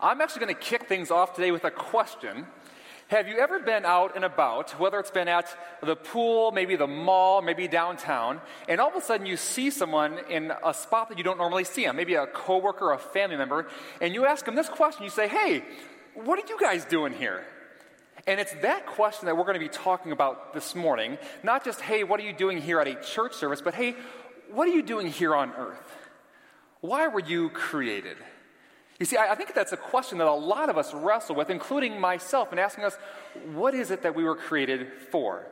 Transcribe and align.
I'm 0.00 0.20
actually 0.20 0.40
going 0.40 0.54
to 0.54 0.60
kick 0.60 0.88
things 0.88 1.10
off 1.10 1.34
today 1.34 1.50
with 1.50 1.64
a 1.64 1.70
question. 1.70 2.46
Have 3.08 3.28
you 3.28 3.38
ever 3.38 3.60
been 3.60 3.84
out 3.84 4.16
and 4.16 4.24
about, 4.24 4.72
whether 4.80 4.98
it's 4.98 5.12
been 5.12 5.28
at 5.28 5.56
the 5.80 5.94
pool, 5.94 6.50
maybe 6.50 6.74
the 6.74 6.88
mall, 6.88 7.40
maybe 7.40 7.68
downtown, 7.68 8.40
and 8.68 8.80
all 8.80 8.88
of 8.88 8.96
a 8.96 9.00
sudden 9.00 9.26
you 9.26 9.36
see 9.36 9.70
someone 9.70 10.18
in 10.28 10.52
a 10.64 10.74
spot 10.74 11.08
that 11.08 11.16
you 11.16 11.22
don't 11.22 11.38
normally 11.38 11.64
see 11.64 11.84
them, 11.84 11.96
maybe 11.96 12.14
a 12.14 12.26
coworker 12.26 12.86
or 12.86 12.94
a 12.94 12.98
family 12.98 13.36
member, 13.36 13.68
and 14.00 14.12
you 14.12 14.26
ask 14.26 14.44
them 14.44 14.56
this 14.56 14.68
question, 14.68 15.04
you 15.04 15.10
say, 15.10 15.28
"Hey, 15.28 15.62
what 16.14 16.38
are 16.38 16.48
you 16.48 16.58
guys 16.58 16.84
doing 16.84 17.12
here?" 17.12 17.46
And 18.26 18.40
it's 18.40 18.52
that 18.62 18.86
question 18.86 19.26
that 19.26 19.36
we're 19.36 19.44
going 19.44 19.54
to 19.54 19.60
be 19.60 19.68
talking 19.68 20.10
about 20.10 20.52
this 20.52 20.74
morning. 20.74 21.16
Not 21.44 21.64
just, 21.64 21.80
hey, 21.80 22.02
what 22.02 22.18
are 22.18 22.24
you 22.24 22.32
doing 22.32 22.60
here 22.60 22.80
at 22.80 22.88
a 22.88 22.96
church 22.96 23.34
service, 23.34 23.62
but 23.62 23.74
hey, 23.74 23.94
what 24.50 24.66
are 24.66 24.72
you 24.72 24.82
doing 24.82 25.06
here 25.06 25.34
on 25.34 25.52
earth? 25.52 26.08
Why 26.80 27.06
were 27.06 27.20
you 27.20 27.50
created? 27.50 28.16
You 28.98 29.04
see, 29.04 29.18
I, 29.18 29.34
think 29.34 29.52
that's 29.52 29.72
a 29.72 29.76
question 29.76 30.18
that 30.18 30.26
a 30.26 30.32
lot 30.32 30.70
of 30.70 30.78
us 30.78 30.94
wrestle 30.94 31.36
with, 31.36 31.50
including 31.50 32.00
myself, 32.00 32.50
and 32.50 32.58
asking 32.58 32.84
us, 32.84 32.96
what 33.52 33.74
is 33.74 33.90
it 33.90 34.02
that 34.02 34.14
we 34.14 34.24
were 34.24 34.36
created 34.36 34.90
for? 35.10 35.46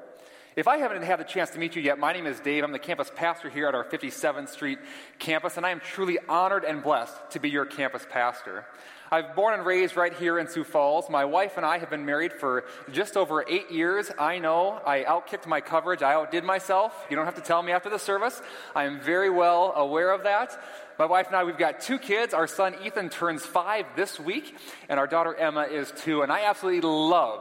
If 0.56 0.68
I 0.68 0.76
haven't 0.76 1.02
had 1.02 1.18
the 1.18 1.24
chance 1.24 1.50
to 1.50 1.58
meet 1.58 1.74
you 1.74 1.82
yet, 1.82 1.98
my 1.98 2.12
name 2.12 2.28
is 2.28 2.38
Dave. 2.38 2.62
I'm 2.62 2.70
the 2.70 2.78
campus 2.78 3.10
pastor 3.12 3.50
here 3.50 3.66
at 3.66 3.74
our 3.74 3.82
57th 3.82 4.50
Street 4.50 4.78
campus, 5.18 5.56
and 5.56 5.66
I 5.66 5.70
am 5.70 5.80
truly 5.80 6.16
honored 6.28 6.62
and 6.62 6.80
blessed 6.80 7.12
to 7.30 7.40
be 7.40 7.50
your 7.50 7.64
campus 7.64 8.06
pastor. 8.08 8.64
I've 9.10 9.34
born 9.34 9.54
and 9.54 9.66
raised 9.66 9.96
right 9.96 10.14
here 10.14 10.38
in 10.38 10.46
Sioux 10.46 10.62
Falls. 10.62 11.10
My 11.10 11.24
wife 11.24 11.56
and 11.56 11.66
I 11.66 11.78
have 11.78 11.90
been 11.90 12.06
married 12.06 12.32
for 12.32 12.64
just 12.92 13.16
over 13.16 13.44
eight 13.48 13.72
years. 13.72 14.12
I 14.16 14.38
know 14.38 14.80
I 14.86 15.02
outkicked 15.02 15.46
my 15.48 15.60
coverage. 15.60 16.02
I 16.02 16.14
outdid 16.14 16.44
myself. 16.44 16.94
You 17.10 17.16
don't 17.16 17.24
have 17.24 17.34
to 17.34 17.40
tell 17.40 17.60
me 17.60 17.72
after 17.72 17.90
the 17.90 17.98
service. 17.98 18.40
I 18.76 18.84
am 18.84 19.00
very 19.00 19.30
well 19.30 19.72
aware 19.74 20.12
of 20.12 20.22
that. 20.22 20.56
My 21.00 21.06
wife 21.06 21.26
and 21.26 21.34
I, 21.34 21.42
we've 21.42 21.58
got 21.58 21.80
two 21.80 21.98
kids. 21.98 22.32
Our 22.32 22.46
son 22.46 22.76
Ethan 22.84 23.10
turns 23.10 23.44
five 23.44 23.86
this 23.96 24.20
week, 24.20 24.56
and 24.88 25.00
our 25.00 25.08
daughter 25.08 25.34
Emma 25.34 25.62
is 25.62 25.92
two. 25.96 26.22
And 26.22 26.30
I 26.30 26.44
absolutely 26.44 26.88
love, 26.88 27.40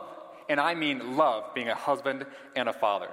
and 0.50 0.60
I 0.60 0.76
mean 0.76 1.18
love, 1.18 1.54
being 1.54 1.70
a 1.70 1.76
husband 1.76 2.26
and 2.56 2.70
a 2.70 2.74
father. 2.74 3.10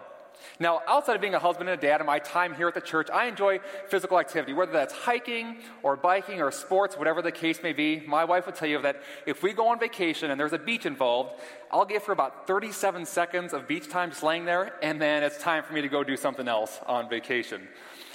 Now, 0.58 0.80
outside 0.86 1.16
of 1.16 1.20
being 1.20 1.34
a 1.34 1.38
husband 1.38 1.68
and 1.68 1.78
a 1.78 1.82
dad 1.82 2.00
and 2.00 2.06
my 2.06 2.18
time 2.18 2.54
here 2.54 2.68
at 2.68 2.74
the 2.74 2.80
church, 2.80 3.08
I 3.10 3.26
enjoy 3.26 3.60
physical 3.88 4.18
activity, 4.18 4.52
whether 4.52 4.72
that's 4.72 4.92
hiking 4.92 5.58
or 5.82 5.96
biking 5.96 6.40
or 6.40 6.50
sports, 6.50 6.96
whatever 6.96 7.22
the 7.22 7.32
case 7.32 7.62
may 7.62 7.72
be. 7.72 8.02
My 8.06 8.24
wife 8.24 8.46
would 8.46 8.54
tell 8.54 8.68
you 8.68 8.80
that 8.82 9.02
if 9.26 9.42
we 9.42 9.52
go 9.52 9.68
on 9.68 9.78
vacation 9.78 10.30
and 10.30 10.40
there's 10.40 10.52
a 10.52 10.58
beach 10.58 10.86
involved, 10.86 11.40
I'll 11.70 11.84
get 11.84 12.02
for 12.02 12.12
about 12.12 12.46
37 12.46 13.06
seconds 13.06 13.52
of 13.52 13.68
beach 13.68 13.88
time 13.88 14.10
just 14.10 14.22
laying 14.22 14.44
there, 14.44 14.74
and 14.82 15.00
then 15.00 15.22
it's 15.22 15.38
time 15.38 15.62
for 15.62 15.72
me 15.72 15.82
to 15.82 15.88
go 15.88 16.02
do 16.02 16.16
something 16.16 16.48
else 16.48 16.78
on 16.86 17.08
vacation. 17.08 17.66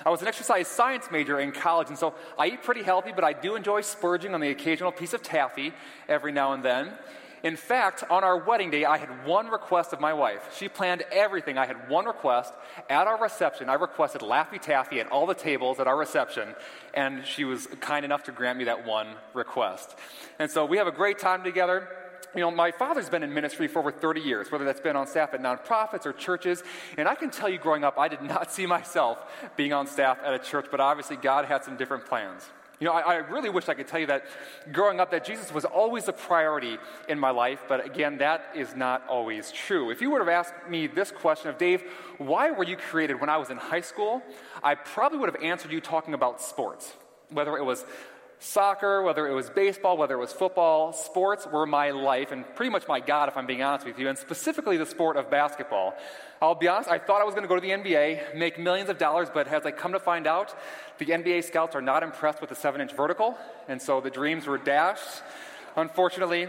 I 0.05 0.09
was 0.09 0.21
an 0.21 0.27
exercise 0.27 0.67
science 0.67 1.07
major 1.11 1.39
in 1.39 1.51
college, 1.51 1.87
and 1.89 1.97
so 1.97 2.13
I 2.37 2.47
eat 2.47 2.63
pretty 2.63 2.83
healthy, 2.83 3.11
but 3.11 3.23
I 3.23 3.33
do 3.33 3.55
enjoy 3.55 3.81
splurging 3.81 4.33
on 4.33 4.41
the 4.41 4.49
occasional 4.49 4.91
piece 4.91 5.13
of 5.13 5.23
taffy 5.23 5.73
every 6.07 6.31
now 6.31 6.53
and 6.53 6.63
then. 6.63 6.91
In 7.45 7.55
fact, 7.55 8.03
on 8.09 8.23
our 8.23 8.43
wedding 8.43 8.71
day, 8.71 8.85
I 8.85 8.97
had 8.97 9.23
one 9.23 9.49
request 9.49 9.93
of 9.93 9.99
my 9.99 10.13
wife. 10.13 10.57
She 10.57 10.67
planned 10.67 11.03
everything. 11.11 11.59
I 11.59 11.67
had 11.67 11.87
one 11.87 12.05
request. 12.05 12.51
At 12.89 13.05
our 13.05 13.21
reception, 13.21 13.69
I 13.69 13.75
requested 13.75 14.21
Laffy 14.21 14.59
Taffy 14.59 14.99
at 14.99 15.11
all 15.11 15.27
the 15.27 15.35
tables 15.35 15.79
at 15.79 15.85
our 15.85 15.95
reception, 15.95 16.55
and 16.95 17.23
she 17.23 17.43
was 17.45 17.67
kind 17.81 18.03
enough 18.03 18.23
to 18.23 18.31
grant 18.31 18.57
me 18.57 18.63
that 18.63 18.87
one 18.87 19.09
request. 19.35 19.95
And 20.39 20.49
so 20.49 20.65
we 20.65 20.77
have 20.77 20.87
a 20.87 20.91
great 20.91 21.19
time 21.19 21.43
together. 21.43 21.87
You 22.33 22.41
know, 22.41 22.49
my 22.49 22.71
father's 22.71 23.09
been 23.09 23.21
in 23.21 23.31
ministry 23.31 23.67
for 23.67 23.77
over 23.77 23.91
30 23.91 24.21
years, 24.21 24.51
whether 24.51 24.65
that's 24.65 24.81
been 24.81 24.95
on 24.95 25.05
staff 25.05 25.35
at 25.35 25.39
nonprofits 25.39 26.07
or 26.07 26.13
churches. 26.13 26.63
And 26.97 27.07
I 27.07 27.13
can 27.13 27.29
tell 27.29 27.47
you, 27.47 27.59
growing 27.59 27.83
up, 27.83 27.99
I 27.99 28.07
did 28.07 28.23
not 28.23 28.51
see 28.55 28.65
myself 28.65 29.19
being 29.55 29.71
on 29.71 29.85
staff 29.85 30.17
at 30.25 30.33
a 30.33 30.39
church, 30.39 30.65
but 30.71 30.79
obviously 30.79 31.15
God 31.15 31.45
had 31.45 31.63
some 31.63 31.77
different 31.77 32.07
plans. 32.07 32.49
You 32.79 32.85
know, 32.85 32.93
I, 32.93 32.99
I, 32.99 33.15
really 33.15 33.49
wish 33.49 33.69
I 33.69 33.73
could 33.73 33.87
tell 33.87 33.99
you 33.99 34.07
that 34.07 34.25
growing 34.73 34.99
up 34.99 35.11
that 35.11 35.23
Jesus 35.23 35.53
was 35.53 35.63
always 35.63 36.09
a 36.09 36.13
priority 36.13 36.77
in 37.07 37.17
my 37.17 37.29
life, 37.29 37.63
but 37.69 37.85
again, 37.85 38.17
that 38.17 38.47
is 38.53 38.75
not 38.75 39.07
always 39.07 39.51
true. 39.51 39.91
If 39.91 40.01
you 40.01 40.11
would 40.11 40.19
have 40.19 40.27
asked 40.27 40.53
me 40.69 40.87
this 40.87 41.09
question 41.09 41.49
of 41.49 41.57
Dave, 41.57 41.83
why 42.17 42.51
were 42.51 42.65
you 42.65 42.75
created 42.75 43.21
when 43.21 43.29
I 43.29 43.37
was 43.37 43.49
in 43.49 43.57
high 43.57 43.81
school? 43.81 44.21
I 44.61 44.75
probably 44.75 45.19
would 45.19 45.33
have 45.33 45.41
answered 45.41 45.71
you 45.71 45.79
talking 45.79 46.13
about 46.13 46.41
sports, 46.41 46.91
whether 47.29 47.55
it 47.57 47.63
was 47.63 47.85
soccer, 48.39 49.01
whether 49.01 49.27
it 49.27 49.33
was 49.33 49.49
baseball, 49.49 49.97
whether 49.97 50.15
it 50.15 50.19
was 50.19 50.31
football, 50.31 50.93
sports 50.93 51.47
were 51.47 51.65
my 51.65 51.91
life 51.91 52.31
and 52.31 52.45
pretty 52.55 52.69
much 52.69 52.87
my 52.87 52.99
God, 52.99 53.29
if 53.29 53.37
I'm 53.37 53.45
being 53.45 53.63
honest 53.63 53.85
with 53.85 53.97
you, 53.97 54.09
and 54.09 54.17
specifically 54.17 54.77
the 54.77 54.85
sport 54.85 55.17
of 55.17 55.29
basketball. 55.29 55.95
I'll 56.41 56.55
be 56.55 56.67
honest, 56.67 56.89
I 56.89 56.99
thought 56.99 57.21
I 57.21 57.23
was 57.23 57.33
going 57.33 57.43
to 57.43 57.47
go 57.47 57.55
to 57.55 57.61
the 57.61 57.69
NBA, 57.69 58.35
make 58.35 58.59
millions 58.59 58.89
of 58.89 58.97
dollars, 58.97 59.29
but 59.33 59.47
as 59.47 59.65
I 59.65 59.71
come 59.71 59.93
to 59.93 59.99
find 59.99 60.27
out, 60.27 60.55
the 60.97 61.05
NBA 61.05 61.45
scouts 61.45 61.75
are 61.75 61.81
not 61.81 62.03
impressed 62.03 62.41
with 62.41 62.49
the 62.49 62.55
seven 62.55 62.81
inch 62.81 62.93
vertical, 62.93 63.37
and 63.67 63.81
so 63.81 64.01
the 64.01 64.09
dreams 64.09 64.45
were 64.45 64.57
dashed, 64.57 65.23
unfortunately. 65.75 66.47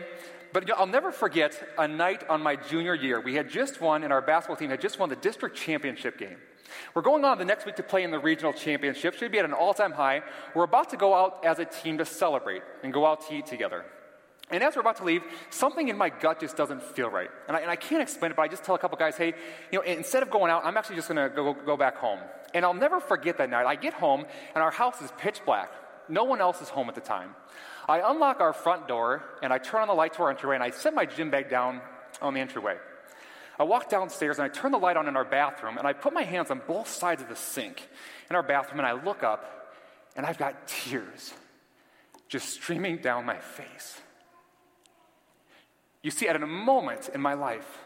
But 0.53 0.71
I'll 0.77 0.87
never 0.87 1.13
forget 1.13 1.63
a 1.79 1.87
night 1.87 2.29
on 2.29 2.43
my 2.43 2.57
junior 2.57 2.95
year. 2.95 3.21
We 3.21 3.35
had 3.35 3.51
just 3.51 3.81
won, 3.81 4.05
and 4.05 4.13
our 4.13 4.23
basketball 4.23 4.57
team 4.57 4.71
had 4.71 4.81
just 4.81 4.99
won 4.99 5.09
the 5.09 5.17
district 5.17 5.57
championship 5.57 6.19
game. 6.19 6.37
We're 6.95 7.03
going 7.03 7.25
on 7.25 7.39
the 7.39 7.45
next 7.45 7.67
week 7.67 7.77
to 7.77 7.83
play 7.83 8.03
in 8.03 8.11
the 8.11 8.19
regional 8.19 8.53
championship. 8.53 9.15
Should 9.15 9.33
be 9.33 9.39
at 9.39 9.45
an 9.45 9.53
all 9.53 9.75
time 9.75 9.93
high. 9.93 10.23
We're 10.55 10.65
about 10.65 10.91
to 10.91 10.97
go 10.97 11.15
out 11.15 11.45
as 11.45 11.59
a 11.59 11.65
team 11.65 11.99
to 11.99 12.05
celebrate 12.05 12.63
and 12.83 12.93
go 12.93 13.07
out 13.07 13.27
to 13.29 13.35
eat 13.35 13.47
together. 13.47 13.85
And 14.51 14.63
as 14.63 14.77
we're 14.77 14.83
about 14.83 14.97
to 14.99 15.05
leave, 15.05 15.23
something 15.51 15.89
in 15.89 15.99
my 15.99 16.09
gut 16.09 16.39
just 16.39 16.57
doesn't 16.57 16.81
feel 16.83 17.09
right. 17.09 17.31
And 17.49 17.57
I, 17.57 17.61
and 17.61 17.71
I 17.71 17.75
can't 17.75 18.01
explain 18.01 18.31
it, 18.31 18.37
but 18.37 18.43
I 18.43 18.49
just 18.49 18.63
tell 18.63 18.77
a 18.77 18.79
couple 18.79 18.97
guys, 18.97 19.17
hey, 19.17 19.35
you 19.73 19.79
know, 19.79 19.83
instead 19.83 20.23
of 20.23 20.31
going 20.31 20.53
out, 20.53 20.65
I'm 20.65 20.77
actually 20.77 20.97
just 20.97 21.09
going 21.09 21.29
to 21.29 21.35
go, 21.35 21.53
go 21.53 21.77
back 21.77 21.97
home. 21.97 22.21
And 22.55 22.65
I'll 22.65 22.75
never 22.75 23.01
forget 23.01 23.39
that 23.39 23.51
night. 23.51 23.67
I 23.67 23.75
get 23.75 23.93
home, 23.93 24.25
and 24.55 24.63
our 24.63 24.71
house 24.71 25.03
is 25.03 25.11
pitch 25.19 25.41
black. 25.45 25.73
No 26.09 26.23
one 26.23 26.41
else 26.41 26.63
is 26.63 26.69
home 26.69 26.89
at 26.89 26.95
the 26.95 27.01
time. 27.01 27.35
I 27.89 28.09
unlock 28.09 28.41
our 28.41 28.53
front 28.53 28.87
door, 28.87 29.25
and 29.43 29.53
I 29.53 29.59
turn 29.59 29.83
on 29.83 29.89
the 29.89 29.95
light 29.95 30.15
to 30.15 30.23
our 30.23 30.31
entryway, 30.31 30.55
and 30.55 30.63
I 30.63 30.71
set 30.71 30.95
my 30.95 31.07
gym 31.07 31.31
bag 31.31 31.51
down 31.51 31.81
on 32.23 32.33
the 32.33 32.41
entryway. 32.41 32.77
I 33.59 33.65
walk 33.65 33.89
downstairs 33.89 34.39
and 34.39 34.45
I 34.45 34.49
turn 34.49 34.73
the 34.73 34.79
light 34.79 34.97
on 34.97 35.09
in 35.09 35.17
our 35.17 35.25
bathroom 35.25 35.79
and 35.79 35.87
I 35.87 35.93
put 35.93 36.13
my 36.13 36.23
hands 36.23 36.51
on 36.51 36.61
both 36.67 36.89
sides 36.89 37.23
of 37.23 37.29
the 37.29 37.37
sink 37.37 37.89
in 38.29 38.37
our 38.37 38.43
bathroom 38.43 38.81
and 38.81 38.87
I 38.87 38.93
look 38.93 39.23
up 39.23 39.75
and 40.15 40.27
I've 40.27 40.39
got 40.39 40.67
tears 40.67 41.33
just 42.29 42.51
streaming 42.51 42.99
down 42.99 43.25
my 43.25 43.39
face. 43.39 44.01
You 46.03 46.11
see, 46.11 46.29
at 46.29 46.37
a 46.37 46.47
moment 46.47 47.11
in 47.15 47.21
my 47.21 47.35
life 47.35 47.79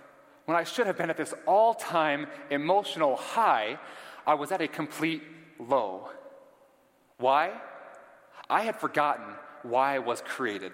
when 0.47 0.57
I 0.57 0.65
should 0.65 0.89
have 0.89 0.99
been 0.99 1.11
at 1.11 1.17
this 1.17 1.33
all 1.47 1.75
time 1.75 2.27
emotional 2.51 3.15
high, 3.15 3.79
I 4.27 4.35
was 4.35 4.51
at 4.51 4.61
a 4.61 4.67
complete 4.67 5.23
low. 5.61 6.11
Why? 7.19 7.53
I 8.49 8.63
had 8.63 8.81
forgotten 8.81 9.27
why 9.63 9.95
I 9.95 9.99
was 10.01 10.23
created. 10.23 10.73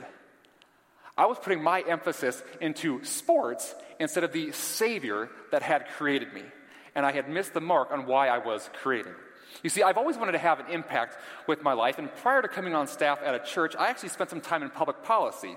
I 1.16 1.26
was 1.26 1.38
putting 1.38 1.62
my 1.62 1.80
emphasis 1.80 2.42
into 2.60 3.02
sports 3.04 3.74
instead 3.98 4.24
of 4.24 4.32
the 4.32 4.52
Savior 4.52 5.30
that 5.50 5.62
had 5.62 5.88
created 5.96 6.32
me. 6.32 6.42
And 6.94 7.06
I 7.06 7.12
had 7.12 7.28
missed 7.28 7.54
the 7.54 7.60
mark 7.60 7.90
on 7.90 8.06
why 8.06 8.28
I 8.28 8.38
was 8.38 8.68
created. 8.82 9.14
You 9.62 9.70
see, 9.70 9.82
I've 9.82 9.96
always 9.96 10.16
wanted 10.16 10.32
to 10.32 10.38
have 10.38 10.60
an 10.60 10.66
impact 10.70 11.16
with 11.46 11.62
my 11.62 11.72
life, 11.72 11.98
and 11.98 12.14
prior 12.16 12.42
to 12.42 12.48
coming 12.48 12.74
on 12.74 12.86
staff 12.86 13.20
at 13.24 13.34
a 13.34 13.38
church, 13.38 13.74
I 13.78 13.88
actually 13.88 14.10
spent 14.10 14.30
some 14.30 14.40
time 14.40 14.62
in 14.62 14.70
public 14.70 15.02
policy. 15.02 15.56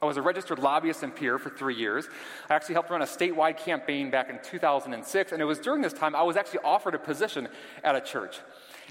I 0.00 0.06
was 0.06 0.16
a 0.16 0.22
registered 0.22 0.58
lobbyist 0.58 1.02
and 1.02 1.14
Pierre 1.14 1.38
for 1.38 1.50
three 1.50 1.74
years. 1.74 2.08
I 2.50 2.54
actually 2.54 2.74
helped 2.74 2.90
run 2.90 3.02
a 3.02 3.06
statewide 3.06 3.58
campaign 3.58 4.10
back 4.10 4.28
in 4.28 4.38
2006, 4.42 5.32
and 5.32 5.40
it 5.40 5.44
was 5.44 5.58
during 5.58 5.82
this 5.82 5.92
time 5.92 6.14
I 6.14 6.22
was 6.22 6.36
actually 6.36 6.60
offered 6.60 6.94
a 6.94 6.98
position 6.98 7.48
at 7.82 7.94
a 7.96 8.00
church. 8.00 8.38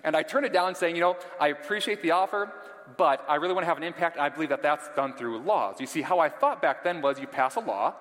And 0.04 0.16
I 0.16 0.24
turned 0.24 0.46
it 0.46 0.54
down 0.54 0.76
saying, 0.76 0.96
you 0.96 1.02
know, 1.02 1.18
I 1.40 1.50
appreciate 1.50 2.02
the 2.02 2.12
offer, 2.12 2.52
but 2.98 3.26
I 3.28 3.36
really 3.36 3.54
want 3.54 3.64
to 3.64 3.68
have 3.68 3.78
an 3.78 3.84
impact, 3.84 4.16
and 4.16 4.26
I 4.26 4.30
believe 4.30 4.50
that 4.50 4.62
that's 4.62 4.88
done 4.96 5.14
through 5.14 5.40
laws. 5.40 5.80
You 5.80 5.88
see, 5.88 6.02
how 6.02 6.20
I 6.20 6.30
thought 6.30 6.62
back 6.62 6.84
then 6.84 7.02
was 7.02 7.20
you 7.20 7.28
pass 7.28 7.56
a 7.56 7.60
law, 7.60 7.94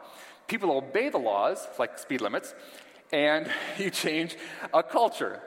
people 0.46 0.70
obey 0.72 1.08
the 1.08 1.18
laws, 1.18 1.66
like 1.78 1.98
speed 1.98 2.20
limits, 2.20 2.54
and 3.12 3.50
you 3.78 3.90
change 3.90 4.36
a 4.72 4.82
culture. 4.82 5.40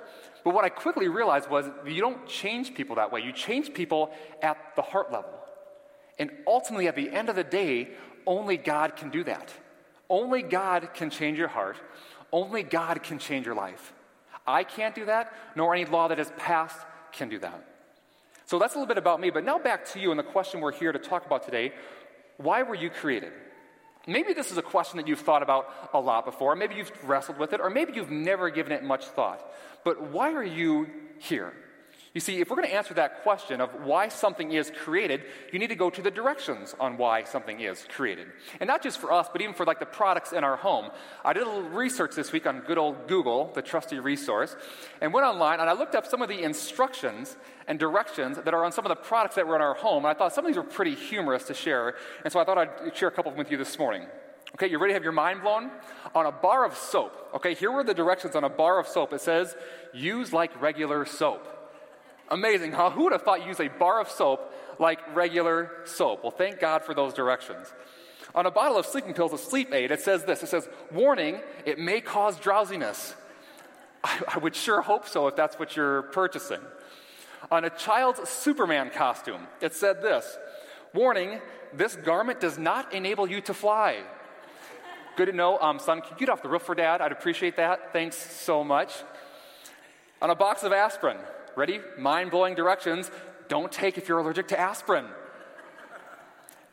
But 0.44 0.53
what 0.53 0.63
I 0.63 0.69
quickly 0.69 1.07
realized 1.07 1.50
was 1.50 1.66
you 1.88 2.01
don't 2.01 2.28
change 2.28 2.75
people 2.75 2.97
that 2.97 3.12
way. 3.12 3.22
You 3.22 3.31
change 3.31 3.73
people 3.73 4.12
at 4.43 4.58
the 4.76 4.84
heart 4.84 5.11
level. 5.11 5.32
And 6.20 6.31
ultimately, 6.46 6.88
at 6.88 6.96
the 6.96 7.09
end 7.09 7.29
of 7.29 7.35
the 7.35 7.43
day, 7.43 7.90
only 8.28 8.58
God 8.58 8.96
can 8.96 9.09
do 9.09 9.23
that. 9.23 9.52
Only 10.08 10.43
God 10.43 10.93
can 10.93 11.09
change 11.09 11.38
your 11.38 11.47
heart. 11.47 11.78
Only 12.31 12.64
God 12.64 13.02
can 13.02 13.17
change 13.17 13.46
your 13.46 13.55
life. 13.55 13.93
I 14.46 14.64
can't 14.64 14.93
do 14.93 15.05
that, 15.05 15.34
nor 15.55 15.73
any 15.73 15.85
law 15.85 16.08
that 16.09 16.20
is 16.20 16.31
passed 16.38 16.79
can 17.11 17.29
do 17.29 17.40
that. 17.40 17.75
So 18.46 18.59
that's 18.59 18.76
a 18.76 18.78
little 18.78 18.88
bit 18.88 18.97
about 18.97 19.20
me, 19.20 19.32
but 19.32 19.44
now 19.44 19.58
back 19.58 19.86
to 19.94 20.00
you 20.00 20.12
and 20.12 20.20
the 20.20 20.24
question 20.24 20.62
we're 20.62 20.72
here 20.72 20.92
to 20.92 21.00
talk 21.00 21.26
about 21.26 21.46
today. 21.46 21.74
Why 22.38 22.64
were 22.64 22.76
you 22.76 22.90
created? 22.90 23.32
Maybe 24.08 24.34
this 24.34 24.52
is 24.52 24.58
a 24.58 24.62
question 24.62 24.97
that 24.97 25.08
you've 25.08 25.22
thought 25.22 25.42
about 25.42 25.68
a 25.94 26.00
lot 26.00 26.26
before. 26.26 26.56
Maybe 26.56 26.76
you've 26.76 26.92
wrestled 27.03 27.40
with 27.40 27.53
it, 27.53 27.59
or 27.59 27.72
maybe 27.72 27.94
you've 27.94 28.12
never 28.12 28.52
given 28.52 28.72
it 28.72 28.84
much 28.84 29.06
thought. 29.06 29.42
But 29.84 30.12
why 30.12 30.34
are 30.34 30.44
you 30.44 30.88
here? 31.18 31.53
You 32.16 32.22
see, 32.22 32.40
if 32.40 32.50
we're 32.50 32.56
going 32.56 32.70
to 32.70 32.73
answer 32.73 32.94
that 32.94 33.23
question 33.23 33.59
of 33.59 33.72
why 33.84 34.08
something 34.08 34.53
is 34.53 34.72
created, 34.72 35.23
you 35.52 35.59
need 35.59 35.67
to 35.67 35.76
go 35.76 35.90
to 35.90 36.02
the 36.02 36.09
directions 36.09 36.73
on 36.79 36.96
why 36.96 37.26
something 37.26 37.59
is 37.59 37.85
created. 37.90 38.28
And 38.62 38.70
not 38.70 38.82
just 38.82 39.00
for 39.00 39.12
us, 39.12 39.28
but 39.29 39.41
even 39.41 39.53
for 39.53 39.66
like 39.66 39.79
the 39.79 39.85
products 39.85 40.32
in 40.32 40.41
our 40.46 40.56
home. 40.56 40.91
I 41.26 41.34
did 41.34 41.44
a 41.44 41.46
little 41.46 41.70
research 41.70 42.16
this 42.16 42.32
week 42.32 42.47
on 42.47 42.62
good 42.62 42.78
old 42.78 43.09
Google, 43.09 43.52
the 43.53 43.62
trusty 43.62 44.00
resource, 44.00 44.56
and 45.02 45.12
went 45.12 45.28
online 45.28 45.59
and 45.59 45.70
I 45.70 45.73
looked 45.73 45.94
up 45.94 46.08
some 46.08 46.22
of 46.22 46.29
the 46.29 46.41
instructions 46.41 47.35
and 47.67 47.78
directions 47.78 48.38
that 48.38 48.53
are 48.53 48.64
on 48.64 48.72
some 48.72 48.85
of 48.85 48.90
the 48.90 48.96
products 48.96 49.35
that 49.35 49.46
were 49.46 49.58
in 49.58 49.62
our 49.62 49.73
home. 49.73 50.06
And 50.06 50.08
I 50.08 50.14
thought 50.14 50.34
some 50.34 50.46
of 50.46 50.50
these 50.50 50.58
were 50.58 50.64
pretty 50.64 50.96
humorous 50.96 51.44
to 51.47 51.53
share, 51.53 51.96
and 52.23 52.32
so 52.32 52.40
I 52.40 52.46
thought 52.46 52.58
I'd 52.58 52.96
share 52.96 53.09
a 53.09 53.12
couple 53.12 53.32
of 53.32 53.35
them 53.35 53.44
with 53.44 53.52
you 53.52 53.58
this 53.58 53.78
morning. 53.78 54.08
Okay, 54.53 54.70
you 54.70 54.78
ready 54.78 54.91
to 54.91 54.94
have 54.94 55.03
your 55.03 55.12
mind 55.12 55.41
blown? 55.41 55.70
On 56.14 56.26
a 56.26 56.32
bar 56.32 56.64
of 56.64 56.78
soap, 56.78 57.12
okay, 57.35 57.53
here 57.56 57.72
were 57.72 57.84
the 57.84 57.94
directions 57.94 58.38
on 58.38 58.46
a 58.46 58.50
bar 58.50 58.79
of 58.79 58.88
soap. 58.88 59.12
It 59.12 59.20
says, 59.20 59.53
use 59.91 60.32
like 60.32 60.62
regular 60.62 61.03
soap. 61.03 61.46
Amazing, 62.30 62.72
huh? 62.72 62.90
Who 62.90 63.04
would 63.04 63.12
have 63.12 63.22
thought 63.22 63.42
you 63.42 63.48
use 63.48 63.60
a 63.60 63.68
bar 63.68 64.00
of 64.00 64.10
soap 64.10 64.54
like 64.80 65.00
regular 65.16 65.72
soap? 65.86 66.24
Well, 66.24 66.32
thank 66.32 66.60
God 66.60 66.84
for 66.84 66.94
those 66.94 67.14
directions. 67.14 67.72
On 68.34 68.46
a 68.46 68.52
bottle 68.52 68.78
of 68.78 68.86
sleeping 68.86 69.14
pills, 69.14 69.32
a 69.32 69.38
sleep 69.38 69.74
aid, 69.74 69.92
it 69.92 70.02
says 70.02 70.26
this 70.26 70.44
it 70.44 70.48
says, 70.48 70.68
Warning, 70.92 71.40
it 71.66 71.80
may 71.80 72.02
cause 72.02 72.40
drowsiness. 72.40 73.16
I, 74.04 74.22
I 74.36 74.38
would 74.40 74.56
sure 74.56 74.82
hope 74.82 75.08
so 75.08 75.28
if 75.28 75.36
that's 75.36 75.58
what 75.58 75.76
you're 75.76 76.04
purchasing. 76.04 76.62
On 77.52 77.64
a 77.64 77.70
child's 77.70 78.28
Superman 78.28 78.90
costume, 78.90 79.48
it 79.62 79.74
said 79.74 80.02
this 80.02 80.38
Warning, 80.94 81.40
this 81.74 81.96
garment 81.96 82.40
does 82.40 82.58
not 82.58 82.94
enable 82.94 83.30
you 83.30 83.42
to 83.42 83.54
fly. 83.54 84.04
Good 85.16 85.28
to 85.28 85.32
know. 85.32 85.58
Um, 85.60 85.80
son, 85.80 86.02
can 86.02 86.12
you 86.12 86.18
get 86.18 86.30
off 86.30 86.42
the 86.42 86.50
roof 86.50 86.64
for 86.64 86.76
dad? 86.76 87.02
I'd 87.02 87.12
appreciate 87.12 87.56
that. 87.58 87.94
Thanks 87.94 88.18
so 88.18 88.64
much. 88.64 88.94
On 90.22 90.30
a 90.30 90.36
box 90.36 90.64
of 90.64 90.74
aspirin, 90.74 91.18
ready? 91.55 91.79
Mind 91.97 92.31
blowing 92.31 92.55
directions. 92.55 93.09
Don't 93.47 93.72
take 93.72 93.97
if 93.97 94.07
you're 94.07 94.19
allergic 94.19 94.47
to 94.49 94.59
aspirin. 94.59 95.05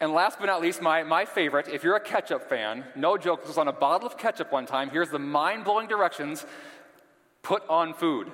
And 0.00 0.12
last 0.12 0.38
but 0.40 0.46
not 0.46 0.60
least, 0.60 0.82
my, 0.82 1.04
my 1.04 1.24
favorite, 1.24 1.68
if 1.68 1.84
you're 1.84 1.94
a 1.94 2.00
ketchup 2.00 2.48
fan, 2.48 2.84
no 2.96 3.16
joke, 3.16 3.40
this 3.40 3.48
was 3.48 3.58
on 3.58 3.68
a 3.68 3.72
bottle 3.72 4.06
of 4.06 4.18
ketchup 4.18 4.50
one 4.50 4.66
time. 4.66 4.90
Here's 4.90 5.10
the 5.10 5.18
mind 5.20 5.64
blowing 5.64 5.86
directions 5.86 6.44
put 7.42 7.62
on 7.68 7.94
food. 7.94 8.30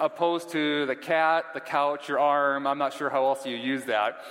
Opposed 0.00 0.50
to 0.50 0.86
the 0.86 0.96
cat, 0.96 1.44
the 1.54 1.60
couch, 1.60 2.08
your 2.08 2.18
arm. 2.18 2.66
I'm 2.66 2.78
not 2.78 2.94
sure 2.94 3.10
how 3.10 3.26
else 3.26 3.46
you 3.46 3.54
use 3.54 3.84
that. 3.84 4.24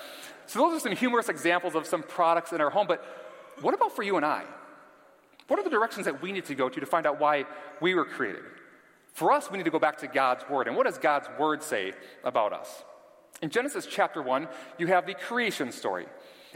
So, 0.47 0.59
those 0.59 0.77
are 0.77 0.79
some 0.79 0.95
humorous 0.95 1.29
examples 1.29 1.75
of 1.75 1.85
some 1.85 2.01
products 2.01 2.51
in 2.51 2.59
our 2.59 2.71
home. 2.71 2.87
But 2.87 3.05
what 3.61 3.73
about 3.73 3.95
for 3.95 4.01
you 4.01 4.17
and 4.17 4.25
I? 4.25 4.43
What 5.47 5.59
are 5.59 5.63
the 5.63 5.69
directions 5.69 6.05
that 6.05 6.21
we 6.21 6.31
need 6.31 6.45
to 6.45 6.55
go 6.55 6.69
to 6.69 6.79
to 6.79 6.85
find 6.85 7.05
out 7.05 7.19
why 7.19 7.45
we 7.79 7.93
were 7.93 8.05
created? 8.05 8.41
For 9.19 9.33
us, 9.33 9.51
we 9.51 9.57
need 9.57 9.65
to 9.65 9.69
go 9.69 9.79
back 9.79 9.97
to 9.97 10.07
God's 10.07 10.47
Word. 10.47 10.69
And 10.69 10.77
what 10.77 10.85
does 10.85 10.97
God's 10.97 11.27
Word 11.37 11.61
say 11.61 11.91
about 12.23 12.53
us? 12.53 12.85
In 13.41 13.49
Genesis 13.49 13.85
chapter 13.85 14.21
1, 14.21 14.47
you 14.77 14.87
have 14.87 15.05
the 15.05 15.13
creation 15.13 15.73
story. 15.73 16.05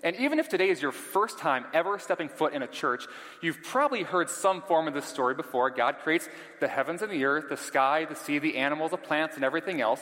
And 0.02 0.16
even 0.16 0.40
if 0.40 0.48
today 0.48 0.70
is 0.70 0.82
your 0.82 0.94
first 0.94 1.38
time 1.38 1.66
ever 1.74 2.00
stepping 2.00 2.30
foot 2.30 2.54
in 2.54 2.64
a 2.64 2.68
church, 2.68 3.06
you've 3.42 3.62
probably 3.64 4.04
heard 4.04 4.30
some 4.30 4.62
form 4.62 4.88
of 4.88 4.94
this 4.94 5.04
story 5.04 5.36
before. 5.36 5.72
God 5.72 5.98
creates 6.04 6.30
the 6.62 6.70
heavens 6.70 7.02
and 7.02 7.12
the 7.12 7.26
earth, 7.26 7.50
the 7.50 7.58
sky, 7.58 8.06
the 8.06 8.16
sea, 8.16 8.40
the 8.40 8.56
animals, 8.56 8.92
the 8.92 8.98
plants, 8.98 9.36
and 9.36 9.44
everything 9.44 9.82
else. 9.82 10.02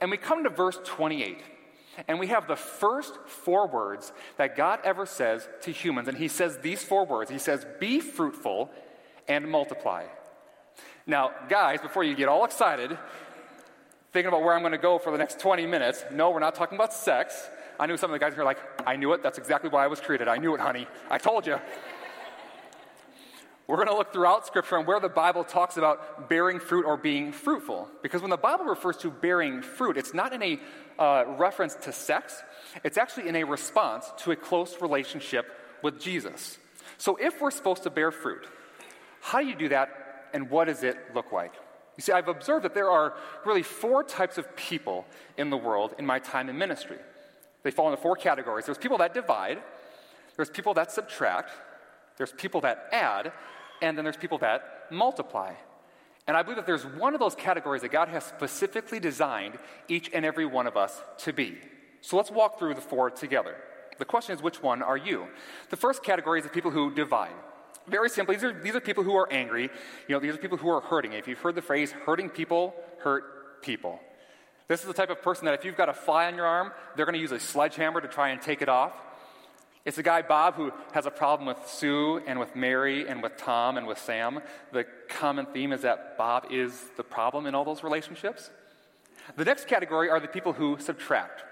And 0.00 0.10
we 0.10 0.16
come 0.16 0.42
to 0.42 0.50
verse 0.50 0.80
28. 0.82 1.38
And 2.08 2.18
we 2.18 2.26
have 2.26 2.48
the 2.48 2.56
first 2.56 3.20
four 3.26 3.68
words 3.68 4.12
that 4.36 4.56
God 4.56 4.80
ever 4.82 5.06
says 5.06 5.48
to 5.62 5.70
humans. 5.70 6.08
And 6.08 6.18
He 6.18 6.26
says 6.26 6.58
these 6.58 6.82
four 6.82 7.06
words 7.06 7.30
He 7.30 7.38
says, 7.38 7.64
Be 7.78 8.00
fruitful 8.00 8.68
and 9.28 9.48
multiply. 9.48 10.06
Now, 11.06 11.30
guys, 11.48 11.80
before 11.80 12.04
you 12.04 12.14
get 12.14 12.28
all 12.28 12.44
excited, 12.44 12.96
thinking 14.12 14.28
about 14.28 14.42
where 14.42 14.54
I'm 14.54 14.60
going 14.60 14.72
to 14.72 14.78
go 14.78 14.98
for 14.98 15.10
the 15.10 15.18
next 15.18 15.40
20 15.40 15.66
minutes, 15.66 16.04
no, 16.12 16.30
we're 16.30 16.40
not 16.40 16.54
talking 16.54 16.76
about 16.76 16.92
sex. 16.92 17.48
I 17.78 17.86
knew 17.86 17.96
some 17.96 18.10
of 18.10 18.12
the 18.12 18.18
guys 18.18 18.36
are 18.36 18.44
like, 18.44 18.58
I 18.86 18.96
knew 18.96 19.12
it. 19.14 19.22
That's 19.22 19.38
exactly 19.38 19.70
why 19.70 19.84
I 19.84 19.86
was 19.86 20.00
created. 20.00 20.28
I 20.28 20.36
knew 20.36 20.54
it, 20.54 20.60
honey. 20.60 20.86
I 21.10 21.18
told 21.18 21.46
you. 21.46 21.58
We're 23.66 23.76
going 23.76 23.88
to 23.88 23.94
look 23.94 24.12
throughout 24.12 24.46
Scripture 24.46 24.78
and 24.78 24.86
where 24.86 24.98
the 24.98 25.08
Bible 25.08 25.44
talks 25.44 25.76
about 25.76 26.28
bearing 26.28 26.58
fruit 26.58 26.84
or 26.84 26.96
being 26.96 27.30
fruitful. 27.30 27.88
Because 28.02 28.20
when 28.20 28.30
the 28.30 28.36
Bible 28.36 28.64
refers 28.64 28.96
to 28.98 29.10
bearing 29.10 29.62
fruit, 29.62 29.96
it's 29.96 30.12
not 30.12 30.32
in 30.32 30.42
a 30.42 30.60
uh, 30.98 31.24
reference 31.38 31.76
to 31.76 31.92
sex, 31.92 32.42
it's 32.82 32.98
actually 32.98 33.28
in 33.28 33.36
a 33.36 33.44
response 33.44 34.10
to 34.18 34.32
a 34.32 34.36
close 34.36 34.82
relationship 34.82 35.46
with 35.82 36.00
Jesus. 36.00 36.58
So 36.98 37.16
if 37.16 37.40
we're 37.40 37.52
supposed 37.52 37.84
to 37.84 37.90
bear 37.90 38.10
fruit, 38.10 38.44
how 39.20 39.40
do 39.40 39.46
you 39.46 39.54
do 39.54 39.68
that 39.68 40.09
and 40.32 40.50
what 40.50 40.66
does 40.66 40.82
it 40.82 40.96
look 41.14 41.32
like? 41.32 41.52
You 41.96 42.02
see, 42.02 42.12
I've 42.12 42.28
observed 42.28 42.64
that 42.64 42.74
there 42.74 42.90
are 42.90 43.14
really 43.44 43.62
four 43.62 44.02
types 44.02 44.38
of 44.38 44.56
people 44.56 45.06
in 45.36 45.50
the 45.50 45.56
world 45.56 45.94
in 45.98 46.06
my 46.06 46.18
time 46.18 46.48
in 46.48 46.56
ministry. 46.56 46.98
They 47.62 47.70
fall 47.70 47.90
into 47.90 48.00
four 48.00 48.16
categories 48.16 48.66
there's 48.66 48.78
people 48.78 48.98
that 48.98 49.12
divide, 49.14 49.58
there's 50.36 50.50
people 50.50 50.74
that 50.74 50.90
subtract, 50.90 51.50
there's 52.16 52.32
people 52.32 52.60
that 52.62 52.88
add, 52.92 53.32
and 53.82 53.96
then 53.96 54.04
there's 54.04 54.16
people 54.16 54.38
that 54.38 54.86
multiply. 54.90 55.52
And 56.26 56.36
I 56.36 56.42
believe 56.42 56.56
that 56.56 56.66
there's 56.66 56.86
one 56.86 57.14
of 57.14 57.20
those 57.20 57.34
categories 57.34 57.82
that 57.82 57.90
God 57.90 58.08
has 58.08 58.24
specifically 58.24 59.00
designed 59.00 59.58
each 59.88 60.10
and 60.12 60.24
every 60.24 60.46
one 60.46 60.66
of 60.66 60.76
us 60.76 61.02
to 61.18 61.32
be. 61.32 61.58
So 62.02 62.16
let's 62.16 62.30
walk 62.30 62.58
through 62.58 62.74
the 62.74 62.80
four 62.80 63.10
together. 63.10 63.56
The 63.98 64.04
question 64.04 64.34
is, 64.34 64.42
which 64.42 64.62
one 64.62 64.80
are 64.82 64.96
you? 64.96 65.26
The 65.68 65.76
first 65.76 66.02
category 66.02 66.38
is 66.38 66.44
the 66.44 66.50
people 66.50 66.70
who 66.70 66.94
divide. 66.94 67.34
Very 67.88 68.08
simply, 68.08 68.36
these 68.36 68.44
are, 68.44 68.52
these 68.52 68.74
are 68.74 68.80
people 68.80 69.04
who 69.04 69.16
are 69.16 69.32
angry. 69.32 69.70
You 70.08 70.14
know, 70.14 70.20
these 70.20 70.34
are 70.34 70.38
people 70.38 70.58
who 70.58 70.68
are 70.70 70.80
hurting. 70.80 71.12
If 71.12 71.26
you've 71.26 71.38
heard 71.38 71.54
the 71.54 71.62
phrase, 71.62 71.92
hurting 71.92 72.30
people 72.30 72.74
hurt 72.98 73.62
people. 73.62 74.00
This 74.68 74.80
is 74.80 74.86
the 74.86 74.94
type 74.94 75.10
of 75.10 75.22
person 75.22 75.46
that 75.46 75.54
if 75.54 75.64
you've 75.64 75.76
got 75.76 75.88
a 75.88 75.92
fly 75.92 76.26
on 76.26 76.36
your 76.36 76.46
arm, 76.46 76.72
they're 76.94 77.06
going 77.06 77.14
to 77.14 77.20
use 77.20 77.32
a 77.32 77.40
sledgehammer 77.40 78.00
to 78.00 78.08
try 78.08 78.28
and 78.28 78.40
take 78.40 78.62
it 78.62 78.68
off. 78.68 78.92
It's 79.84 79.98
a 79.98 80.02
guy, 80.02 80.22
Bob, 80.22 80.54
who 80.54 80.72
has 80.92 81.06
a 81.06 81.10
problem 81.10 81.46
with 81.46 81.56
Sue 81.66 82.22
and 82.26 82.38
with 82.38 82.54
Mary 82.54 83.08
and 83.08 83.22
with 83.22 83.36
Tom 83.38 83.78
and 83.78 83.86
with 83.86 83.98
Sam. 83.98 84.40
The 84.72 84.84
common 85.08 85.46
theme 85.46 85.72
is 85.72 85.82
that 85.82 86.18
Bob 86.18 86.46
is 86.50 86.80
the 86.96 87.02
problem 87.02 87.46
in 87.46 87.54
all 87.54 87.64
those 87.64 87.82
relationships. 87.82 88.50
The 89.36 89.44
next 89.44 89.68
category 89.68 90.10
are 90.10 90.20
the 90.20 90.28
people 90.28 90.52
who 90.52 90.76
subtract. 90.78 91.42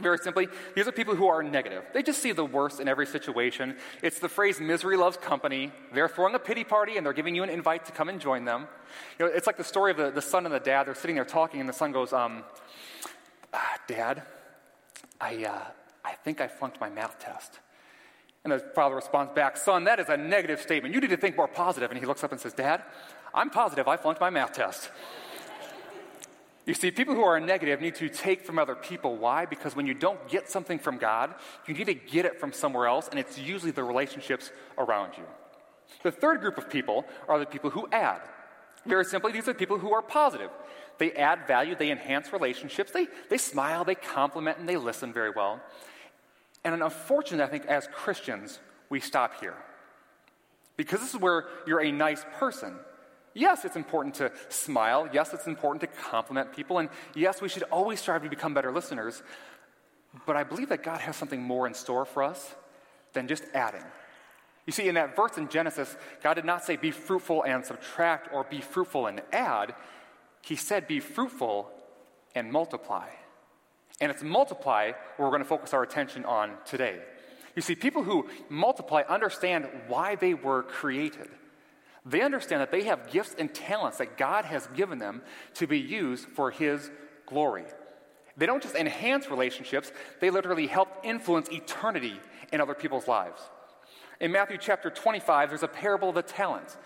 Very 0.00 0.18
simply, 0.18 0.48
these 0.74 0.88
are 0.88 0.92
people 0.92 1.14
who 1.14 1.26
are 1.26 1.42
negative. 1.42 1.84
They 1.92 2.02
just 2.02 2.20
see 2.20 2.32
the 2.32 2.44
worst 2.44 2.80
in 2.80 2.88
every 2.88 3.06
situation. 3.06 3.76
It's 4.02 4.18
the 4.18 4.28
phrase 4.28 4.60
misery 4.60 4.96
loves 4.96 5.16
company. 5.16 5.72
They're 5.92 6.08
throwing 6.08 6.34
a 6.34 6.38
pity 6.38 6.64
party 6.64 6.96
and 6.96 7.04
they're 7.04 7.12
giving 7.12 7.34
you 7.34 7.42
an 7.42 7.50
invite 7.50 7.84
to 7.86 7.92
come 7.92 8.08
and 8.08 8.20
join 8.20 8.44
them. 8.44 8.66
You 9.18 9.26
know, 9.26 9.32
it's 9.32 9.46
like 9.46 9.56
the 9.56 9.64
story 9.64 9.90
of 9.90 9.96
the, 9.96 10.10
the 10.10 10.22
son 10.22 10.46
and 10.46 10.54
the 10.54 10.60
dad. 10.60 10.86
They're 10.86 10.94
sitting 10.94 11.16
there 11.16 11.24
talking, 11.24 11.60
and 11.60 11.68
the 11.68 11.74
son 11.74 11.92
goes, 11.92 12.12
um, 12.12 12.44
ah, 13.52 13.78
Dad, 13.86 14.22
I, 15.20 15.44
uh, 15.44 15.64
I 16.04 16.12
think 16.12 16.40
I 16.40 16.48
flunked 16.48 16.80
my 16.80 16.88
math 16.88 17.18
test. 17.18 17.60
And 18.42 18.52
the 18.52 18.58
father 18.58 18.96
responds 18.96 19.32
back, 19.34 19.56
Son, 19.56 19.84
that 19.84 20.00
is 20.00 20.08
a 20.08 20.16
negative 20.16 20.60
statement. 20.60 20.94
You 20.94 21.00
need 21.00 21.10
to 21.10 21.16
think 21.16 21.36
more 21.36 21.48
positive. 21.48 21.90
And 21.90 22.00
he 22.00 22.06
looks 22.06 22.24
up 22.24 22.32
and 22.32 22.40
says, 22.40 22.54
Dad, 22.54 22.82
I'm 23.34 23.50
positive 23.50 23.86
I 23.86 23.96
flunked 23.96 24.20
my 24.20 24.30
math 24.30 24.52
test. 24.52 24.90
You 26.70 26.74
see, 26.74 26.92
people 26.92 27.16
who 27.16 27.24
are 27.24 27.40
negative 27.40 27.80
need 27.80 27.96
to 27.96 28.08
take 28.08 28.42
from 28.46 28.56
other 28.56 28.76
people. 28.76 29.16
Why? 29.16 29.44
Because 29.44 29.74
when 29.74 29.88
you 29.88 29.92
don't 29.92 30.28
get 30.28 30.48
something 30.48 30.78
from 30.78 30.98
God, 30.98 31.34
you 31.66 31.74
need 31.74 31.86
to 31.86 31.94
get 31.94 32.24
it 32.24 32.38
from 32.38 32.52
somewhere 32.52 32.86
else, 32.86 33.08
and 33.08 33.18
it's 33.18 33.36
usually 33.36 33.72
the 33.72 33.82
relationships 33.82 34.52
around 34.78 35.14
you. 35.18 35.24
The 36.04 36.12
third 36.12 36.40
group 36.40 36.58
of 36.58 36.70
people 36.70 37.06
are 37.26 37.40
the 37.40 37.44
people 37.44 37.70
who 37.70 37.88
add. 37.90 38.20
Very 38.86 39.04
simply, 39.04 39.32
these 39.32 39.48
are 39.48 39.52
people 39.52 39.80
who 39.80 39.92
are 39.92 40.00
positive. 40.00 40.50
They 40.98 41.10
add 41.10 41.44
value, 41.48 41.74
they 41.74 41.90
enhance 41.90 42.32
relationships, 42.32 42.92
they, 42.92 43.08
they 43.28 43.38
smile, 43.38 43.84
they 43.84 43.96
compliment, 43.96 44.58
and 44.58 44.68
they 44.68 44.76
listen 44.76 45.12
very 45.12 45.30
well. 45.30 45.60
And 46.62 46.80
unfortunately, 46.80 47.42
I 47.42 47.48
think 47.48 47.66
as 47.66 47.88
Christians, 47.92 48.60
we 48.90 49.00
stop 49.00 49.40
here. 49.40 49.56
Because 50.76 51.00
this 51.00 51.12
is 51.14 51.20
where 51.20 51.46
you're 51.66 51.82
a 51.82 51.90
nice 51.90 52.24
person. 52.38 52.76
Yes, 53.40 53.64
it's 53.64 53.76
important 53.76 54.16
to 54.16 54.30
smile. 54.50 55.08
Yes, 55.14 55.32
it's 55.32 55.46
important 55.46 55.80
to 55.80 55.86
compliment 55.86 56.52
people. 56.54 56.76
And 56.78 56.90
yes, 57.14 57.40
we 57.40 57.48
should 57.48 57.62
always 57.62 57.98
strive 57.98 58.22
to 58.22 58.28
become 58.28 58.52
better 58.52 58.70
listeners. 58.70 59.22
But 60.26 60.36
I 60.36 60.44
believe 60.44 60.68
that 60.68 60.82
God 60.82 61.00
has 61.00 61.16
something 61.16 61.40
more 61.40 61.66
in 61.66 61.72
store 61.72 62.04
for 62.04 62.22
us 62.22 62.54
than 63.14 63.28
just 63.28 63.44
adding. 63.54 63.84
You 64.66 64.74
see, 64.74 64.88
in 64.88 64.94
that 64.96 65.16
verse 65.16 65.38
in 65.38 65.48
Genesis, 65.48 65.96
God 66.22 66.34
did 66.34 66.44
not 66.44 66.64
say 66.64 66.76
be 66.76 66.90
fruitful 66.90 67.44
and 67.44 67.64
subtract 67.64 68.28
or 68.30 68.44
be 68.44 68.60
fruitful 68.60 69.06
and 69.06 69.22
add. 69.32 69.74
He 70.42 70.54
said 70.54 70.86
be 70.86 71.00
fruitful 71.00 71.70
and 72.34 72.52
multiply. 72.52 73.08
And 74.02 74.12
it's 74.12 74.22
multiply 74.22 74.92
where 75.16 75.26
we're 75.26 75.30
going 75.30 75.42
to 75.42 75.48
focus 75.48 75.72
our 75.72 75.82
attention 75.82 76.26
on 76.26 76.58
today. 76.66 77.00
You 77.56 77.62
see, 77.62 77.74
people 77.74 78.02
who 78.02 78.28
multiply 78.50 79.00
understand 79.08 79.66
why 79.88 80.14
they 80.16 80.34
were 80.34 80.62
created. 80.62 81.30
They 82.06 82.22
understand 82.22 82.62
that 82.62 82.70
they 82.70 82.84
have 82.84 83.10
gifts 83.10 83.34
and 83.38 83.52
talents 83.52 83.98
that 83.98 84.16
God 84.16 84.44
has 84.44 84.66
given 84.68 84.98
them 84.98 85.22
to 85.54 85.66
be 85.66 85.78
used 85.78 86.26
for 86.28 86.50
His 86.50 86.90
glory. 87.26 87.64
They 88.36 88.46
don't 88.46 88.62
just 88.62 88.74
enhance 88.74 89.30
relationships, 89.30 89.92
they 90.20 90.30
literally 90.30 90.66
help 90.66 90.88
influence 91.02 91.50
eternity 91.50 92.18
in 92.52 92.60
other 92.60 92.74
people's 92.74 93.06
lives. 93.06 93.42
In 94.20 94.32
Matthew 94.32 94.58
chapter 94.58 94.90
25, 94.90 95.48
there's 95.48 95.62
a 95.62 95.68
parable 95.68 96.08
of 96.10 96.14
the 96.14 96.22
talents. 96.22 96.76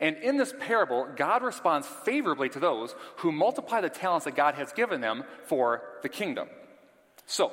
And 0.00 0.16
in 0.16 0.38
this 0.38 0.54
parable, 0.58 1.06
God 1.16 1.42
responds 1.42 1.86
favorably 1.86 2.48
to 2.50 2.60
those 2.60 2.94
who 3.16 3.30
multiply 3.30 3.82
the 3.82 3.90
talents 3.90 4.24
that 4.24 4.34
God 4.34 4.54
has 4.54 4.72
given 4.72 5.00
them 5.02 5.24
for 5.44 5.82
the 6.02 6.08
kingdom. 6.08 6.48
So, 7.26 7.52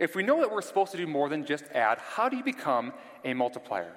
if 0.00 0.16
we 0.16 0.24
know 0.24 0.40
that 0.40 0.50
we're 0.50 0.62
supposed 0.62 0.90
to 0.92 0.98
do 0.98 1.06
more 1.06 1.28
than 1.28 1.44
just 1.44 1.64
add, 1.72 1.98
how 1.98 2.28
do 2.28 2.36
you 2.36 2.42
become 2.42 2.92
a 3.24 3.34
multiplier? 3.34 3.92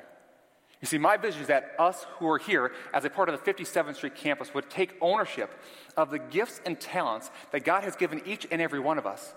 You 0.82 0.88
see, 0.88 0.98
my 0.98 1.17
vision 1.17 1.41
is 1.41 1.48
that 1.48 1.74
us 1.79 2.05
who 2.17 2.27
are 2.29 2.38
here 2.38 2.72
as 2.94 3.05
a 3.05 3.10
part 3.10 3.29
of 3.29 3.44
the 3.44 3.53
57th 3.53 3.96
Street 3.96 4.15
campus 4.15 4.53
would 4.53 4.70
take 4.70 4.96
ownership 5.01 5.51
of 5.96 6.12
the 6.12 6.20
gifts 6.20 6.62
and 6.65 6.79
talents 6.79 7.32
that 7.51 7.63
God 7.63 7.84
has 7.84 7.96
given 7.96 8.22
each 8.25 8.46
and 8.51 8.62
every 8.62 8.79
one 8.79 8.98
of 8.98 9.08
us. 9.08 9.34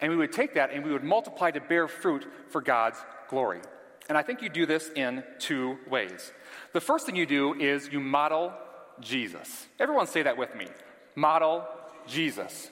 And 0.00 0.10
we 0.10 0.16
would 0.16 0.32
take 0.32 0.54
that 0.54 0.72
and 0.72 0.84
we 0.84 0.92
would 0.92 1.04
multiply 1.04 1.50
to 1.50 1.60
bear 1.60 1.86
fruit 1.86 2.26
for 2.48 2.60
God's 2.60 2.98
glory. 3.28 3.60
And 4.08 4.18
I 4.18 4.22
think 4.22 4.42
you 4.42 4.48
do 4.48 4.66
this 4.66 4.90
in 4.96 5.22
two 5.38 5.78
ways. 5.88 6.32
The 6.72 6.80
first 6.80 7.06
thing 7.06 7.14
you 7.14 7.26
do 7.26 7.54
is 7.54 7.88
you 7.92 8.00
model 8.00 8.52
Jesus. 9.00 9.68
Everyone 9.78 10.06
say 10.06 10.22
that 10.22 10.36
with 10.36 10.54
me. 10.56 10.66
Model 11.14 11.64
Jesus. 12.06 12.70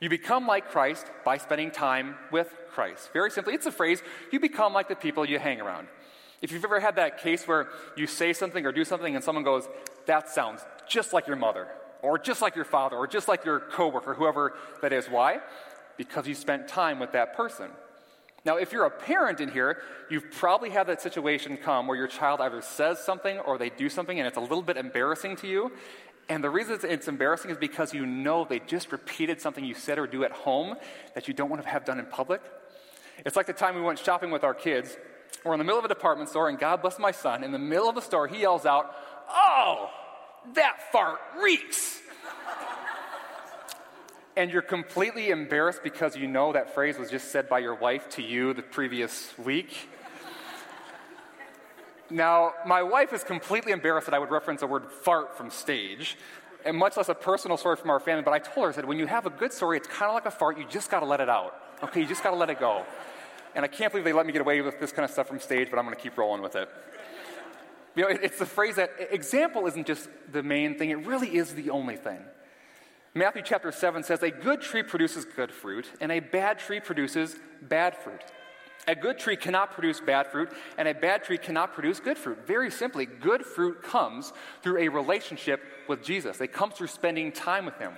You 0.00 0.08
become 0.08 0.48
like 0.48 0.70
Christ 0.70 1.06
by 1.24 1.38
spending 1.38 1.70
time 1.70 2.16
with 2.32 2.52
Christ. 2.70 3.10
Very 3.12 3.30
simply, 3.30 3.54
it's 3.54 3.66
a 3.66 3.72
phrase 3.72 4.02
you 4.32 4.40
become 4.40 4.72
like 4.72 4.88
the 4.88 4.96
people 4.96 5.24
you 5.24 5.38
hang 5.38 5.60
around. 5.60 5.86
If 6.42 6.50
you've 6.50 6.64
ever 6.64 6.80
had 6.80 6.96
that 6.96 7.18
case 7.18 7.46
where 7.46 7.68
you 7.96 8.06
say 8.06 8.32
something 8.32 8.66
or 8.66 8.72
do 8.72 8.84
something 8.84 9.14
and 9.14 9.24
someone 9.24 9.44
goes, 9.44 9.68
that 10.06 10.28
sounds 10.28 10.60
just 10.88 11.12
like 11.12 11.26
your 11.28 11.36
mother, 11.36 11.68
or 12.02 12.18
just 12.18 12.42
like 12.42 12.56
your 12.56 12.64
father, 12.64 12.96
or 12.96 13.06
just 13.06 13.28
like 13.28 13.44
your 13.44 13.60
coworker, 13.60 14.14
whoever 14.14 14.54
that 14.82 14.92
is. 14.92 15.06
Why? 15.06 15.38
Because 15.96 16.26
you 16.26 16.34
spent 16.34 16.66
time 16.66 16.98
with 16.98 17.12
that 17.12 17.36
person. 17.36 17.70
Now, 18.44 18.56
if 18.56 18.72
you're 18.72 18.84
a 18.84 18.90
parent 18.90 19.40
in 19.40 19.48
here, 19.48 19.82
you've 20.10 20.32
probably 20.32 20.70
had 20.70 20.88
that 20.88 21.00
situation 21.00 21.56
come 21.56 21.86
where 21.86 21.96
your 21.96 22.08
child 22.08 22.40
either 22.40 22.60
says 22.60 22.98
something 22.98 23.38
or 23.38 23.56
they 23.56 23.70
do 23.70 23.88
something 23.88 24.18
and 24.18 24.26
it's 24.26 24.36
a 24.36 24.40
little 24.40 24.62
bit 24.62 24.76
embarrassing 24.76 25.36
to 25.36 25.46
you. 25.46 25.70
And 26.28 26.42
the 26.42 26.50
reason 26.50 26.78
it's 26.82 27.06
embarrassing 27.06 27.52
is 27.52 27.56
because 27.56 27.94
you 27.94 28.04
know 28.04 28.44
they 28.44 28.58
just 28.58 28.90
repeated 28.90 29.40
something 29.40 29.64
you 29.64 29.74
said 29.74 29.98
or 29.98 30.08
do 30.08 30.24
at 30.24 30.32
home 30.32 30.74
that 31.14 31.28
you 31.28 31.34
don't 31.34 31.50
want 31.50 31.62
to 31.62 31.68
have 31.68 31.84
done 31.84 32.00
in 32.00 32.06
public. 32.06 32.40
It's 33.24 33.36
like 33.36 33.46
the 33.46 33.52
time 33.52 33.76
we 33.76 33.80
went 33.82 34.00
shopping 34.00 34.32
with 34.32 34.42
our 34.42 34.54
kids. 34.54 34.96
We're 35.44 35.54
in 35.54 35.58
the 35.58 35.64
middle 35.64 35.78
of 35.78 35.84
a 35.84 35.88
department 35.88 36.28
store, 36.30 36.48
and 36.48 36.58
God 36.58 36.82
bless 36.82 36.98
my 36.98 37.10
son, 37.10 37.42
in 37.44 37.52
the 37.52 37.58
middle 37.58 37.88
of 37.88 37.94
the 37.94 38.00
store, 38.00 38.28
he 38.28 38.40
yells 38.40 38.66
out, 38.66 38.94
Oh, 39.28 39.90
that 40.54 40.92
fart 40.92 41.20
reeks 41.42 42.02
and 44.36 44.50
you're 44.50 44.62
completely 44.62 45.30
embarrassed 45.30 45.82
because 45.82 46.16
you 46.16 46.26
know 46.26 46.52
that 46.52 46.74
phrase 46.74 46.98
was 46.98 47.10
just 47.10 47.30
said 47.30 47.48
by 47.48 47.58
your 47.58 47.74
wife 47.74 48.08
to 48.10 48.22
you 48.22 48.54
the 48.54 48.62
previous 48.62 49.36
week. 49.38 49.88
now, 52.10 52.52
my 52.66 52.82
wife 52.82 53.12
is 53.12 53.22
completely 53.24 53.72
embarrassed 53.72 54.06
that 54.06 54.14
I 54.14 54.18
would 54.18 54.30
reference 54.30 54.60
the 54.60 54.66
word 54.66 54.90
fart 54.90 55.36
from 55.36 55.50
stage, 55.50 56.16
and 56.64 56.76
much 56.76 56.96
less 56.96 57.08
a 57.08 57.14
personal 57.14 57.56
story 57.56 57.76
from 57.76 57.90
our 57.90 58.00
family, 58.00 58.22
but 58.22 58.32
I 58.32 58.38
told 58.38 58.64
her, 58.64 58.72
I 58.72 58.74
said, 58.74 58.84
when 58.84 58.98
you 58.98 59.06
have 59.06 59.26
a 59.26 59.30
good 59.30 59.52
story, 59.52 59.76
it's 59.76 59.88
kind 59.88 60.08
of 60.08 60.14
like 60.14 60.26
a 60.26 60.30
fart, 60.30 60.58
you 60.58 60.64
just 60.68 60.90
got 60.90 61.00
to 61.00 61.06
let 61.06 61.20
it 61.20 61.28
out. 61.28 61.54
Okay, 61.82 62.00
you 62.00 62.06
just 62.06 62.22
got 62.22 62.30
to 62.30 62.36
let 62.36 62.48
it 62.48 62.58
go. 62.58 62.86
And 63.54 63.64
I 63.64 63.68
can't 63.68 63.92
believe 63.92 64.04
they 64.04 64.12
let 64.12 64.26
me 64.26 64.32
get 64.32 64.40
away 64.40 64.60
with 64.60 64.80
this 64.80 64.92
kind 64.92 65.04
of 65.04 65.10
stuff 65.10 65.28
from 65.28 65.40
stage, 65.40 65.68
but 65.70 65.78
I'm 65.78 65.84
going 65.84 65.96
to 65.96 66.02
keep 66.02 66.16
rolling 66.16 66.42
with 66.42 66.56
it. 66.56 66.68
You 67.94 68.04
know, 68.04 68.08
it's 68.08 68.38
the 68.38 68.46
phrase 68.46 68.76
that 68.76 68.90
example 69.10 69.66
isn't 69.66 69.86
just 69.86 70.08
the 70.30 70.42
main 70.42 70.78
thing, 70.78 70.90
it 70.90 71.06
really 71.06 71.36
is 71.36 71.54
the 71.54 71.70
only 71.70 71.96
thing. 71.96 72.20
Matthew 73.14 73.42
chapter 73.44 73.70
7 73.70 74.02
says, 74.02 74.22
A 74.22 74.30
good 74.30 74.62
tree 74.62 74.82
produces 74.82 75.26
good 75.26 75.52
fruit, 75.52 75.90
and 76.00 76.10
a 76.10 76.20
bad 76.20 76.58
tree 76.58 76.80
produces 76.80 77.36
bad 77.60 77.94
fruit. 77.94 78.22
A 78.88 78.94
good 78.94 79.18
tree 79.18 79.36
cannot 79.36 79.72
produce 79.72 80.00
bad 80.00 80.26
fruit, 80.26 80.50
and 80.78 80.88
a 80.88 80.94
bad 80.94 81.22
tree 81.22 81.38
cannot 81.38 81.74
produce 81.74 82.00
good 82.00 82.16
fruit. 82.16 82.46
Very 82.46 82.70
simply, 82.70 83.04
good 83.06 83.44
fruit 83.44 83.82
comes 83.82 84.32
through 84.62 84.78
a 84.78 84.88
relationship 84.88 85.62
with 85.88 86.02
Jesus, 86.02 86.40
it 86.40 86.52
comes 86.52 86.74
through 86.74 86.86
spending 86.86 87.30
time 87.30 87.66
with 87.66 87.76
Him. 87.78 87.92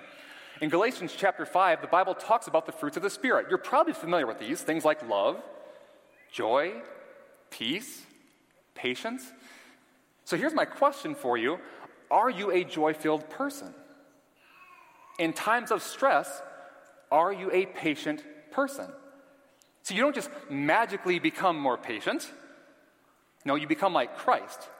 In 0.64 0.70
Galatians 0.70 1.12
chapter 1.14 1.44
5, 1.44 1.82
the 1.82 1.86
Bible 1.88 2.14
talks 2.14 2.46
about 2.46 2.64
the 2.64 2.72
fruits 2.72 2.96
of 2.96 3.02
the 3.02 3.10
Spirit. 3.10 3.48
You're 3.50 3.58
probably 3.58 3.92
familiar 3.92 4.26
with 4.26 4.38
these 4.38 4.62
things 4.62 4.82
like 4.82 5.06
love, 5.06 5.42
joy, 6.32 6.72
peace, 7.50 8.00
patience. 8.74 9.30
So 10.24 10.38
here's 10.38 10.54
my 10.54 10.64
question 10.64 11.14
for 11.14 11.36
you 11.36 11.58
Are 12.10 12.30
you 12.30 12.50
a 12.50 12.64
joy 12.64 12.94
filled 12.94 13.28
person? 13.28 13.74
In 15.18 15.34
times 15.34 15.70
of 15.70 15.82
stress, 15.82 16.40
are 17.12 17.30
you 17.30 17.50
a 17.52 17.66
patient 17.66 18.24
person? 18.50 18.86
So 19.82 19.94
you 19.94 20.00
don't 20.00 20.14
just 20.14 20.30
magically 20.48 21.18
become 21.18 21.58
more 21.58 21.76
patient. 21.76 22.26
No, 23.44 23.54
you 23.54 23.66
become 23.66 23.92
like 23.92 24.16
Christ. 24.16 24.70